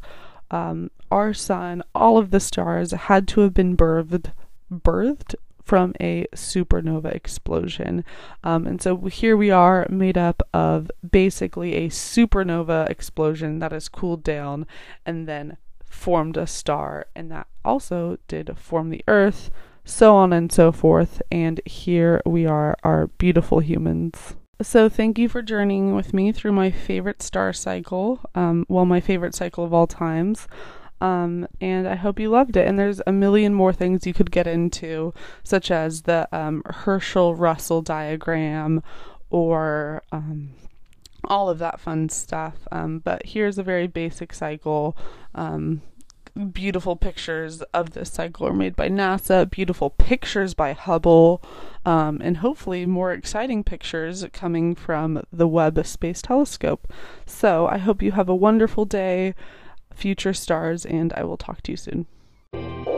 um, 0.51 0.91
our 1.11 1.33
sun, 1.33 1.83
all 1.95 2.17
of 2.17 2.31
the 2.31 2.39
stars 2.39 2.91
had 2.91 3.27
to 3.29 3.41
have 3.41 3.53
been 3.53 3.77
birthed, 3.77 4.31
birthed 4.71 5.35
from 5.63 5.93
a 5.99 6.25
supernova 6.33 7.13
explosion. 7.13 8.03
Um, 8.43 8.65
and 8.65 8.81
so 8.81 8.97
here 9.05 9.35
we 9.35 9.51
are 9.51 9.85
made 9.89 10.17
up 10.17 10.41
of 10.53 10.89
basically 11.11 11.75
a 11.75 11.89
supernova 11.89 12.89
explosion 12.89 13.59
that 13.59 13.73
has 13.73 13.89
cooled 13.89 14.23
down 14.23 14.65
and 15.05 15.27
then 15.27 15.57
formed 15.89 16.37
a 16.37 16.47
star, 16.47 17.07
and 17.15 17.31
that 17.31 17.47
also 17.63 18.17
did 18.27 18.57
form 18.57 18.89
the 18.89 19.03
Earth, 19.07 19.49
so 19.85 20.15
on 20.15 20.33
and 20.33 20.51
so 20.51 20.71
forth. 20.71 21.21
And 21.31 21.61
here 21.65 22.21
we 22.25 22.45
are, 22.45 22.75
our 22.83 23.07
beautiful 23.07 23.59
humans. 23.59 24.35
So, 24.61 24.89
thank 24.89 25.19
you 25.19 25.29
for 25.29 25.41
journeying 25.41 25.95
with 25.95 26.13
me 26.13 26.31
through 26.31 26.53
my 26.53 26.71
favorite 26.71 27.21
star 27.21 27.53
cycle, 27.53 28.21
um, 28.33 28.65
well, 28.67 28.85
my 28.85 28.99
favorite 28.99 29.35
cycle 29.35 29.63
of 29.63 29.73
all 29.73 29.85
times. 29.85 30.47
Um, 30.99 31.47
and 31.61 31.87
I 31.87 31.95
hope 31.95 32.19
you 32.19 32.29
loved 32.29 32.57
it. 32.57 32.67
And 32.67 32.79
there's 32.79 33.01
a 33.05 33.11
million 33.11 33.53
more 33.53 33.73
things 33.73 34.07
you 34.07 34.13
could 34.13 34.31
get 34.31 34.47
into, 34.47 35.13
such 35.43 35.69
as 35.69 36.03
the 36.03 36.27
um, 36.31 36.63
Herschel 36.65 37.35
Russell 37.35 37.81
diagram 37.81 38.81
or 39.29 40.01
um, 40.11 40.49
all 41.25 41.49
of 41.49 41.59
that 41.59 41.79
fun 41.79 42.09
stuff. 42.09 42.55
Um, 42.71 42.99
but 42.99 43.25
here's 43.25 43.57
a 43.57 43.63
very 43.63 43.87
basic 43.87 44.33
cycle. 44.33 44.97
Um, 45.37 45.81
beautiful 46.51 46.95
pictures 46.95 47.61
of 47.73 47.91
this 47.91 48.11
cycle 48.11 48.47
are 48.47 48.53
made 48.53 48.75
by 48.75 48.89
NASA, 48.89 49.49
beautiful 49.49 49.89
pictures 49.89 50.53
by 50.53 50.73
Hubble, 50.73 51.41
um, 51.85 52.21
and 52.23 52.37
hopefully 52.37 52.85
more 52.85 53.11
exciting 53.11 53.63
pictures 53.63 54.25
coming 54.33 54.75
from 54.75 55.21
the 55.31 55.47
Webb 55.47 55.83
Space 55.85 56.21
Telescope. 56.21 56.91
So 57.25 57.67
I 57.67 57.77
hope 57.77 58.01
you 58.01 58.11
have 58.11 58.29
a 58.29 58.35
wonderful 58.35 58.85
day, 58.85 59.33
future 59.93 60.33
stars, 60.33 60.85
and 60.85 61.13
I 61.13 61.23
will 61.23 61.37
talk 61.37 61.61
to 61.63 61.71
you 61.71 61.77
soon. 61.77 62.96